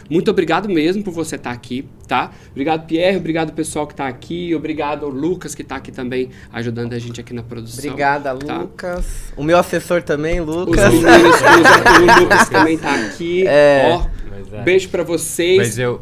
[0.10, 2.31] Muito obrigado mesmo por você estar aqui, tá?
[2.52, 6.99] Obrigado, Pierre, obrigado pessoal que tá aqui, obrigado Lucas que tá aqui também ajudando a
[6.99, 7.84] gente aqui na produção.
[7.91, 8.57] Obrigada, tá?
[8.57, 9.31] Lucas.
[9.38, 10.91] O meu assessor também, Os Lucas.
[10.94, 13.45] meninos, os- o Lucas também tá aqui.
[13.48, 13.90] É.
[13.91, 14.61] Ó, é.
[14.64, 15.57] beijo pra vocês.
[15.57, 16.02] Mas eu.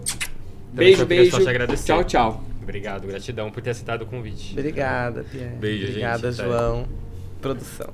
[0.71, 1.31] beijo, beijo.
[1.31, 1.85] Só te agradecer.
[1.85, 2.43] Tchau, tchau.
[2.63, 4.51] Obrigado, gratidão por ter aceitado o convite.
[4.57, 5.55] Obrigada, Pierre.
[5.55, 5.91] Beijo, gente.
[6.05, 6.31] Obrigada.
[6.31, 6.85] João.
[7.41, 7.89] Produção.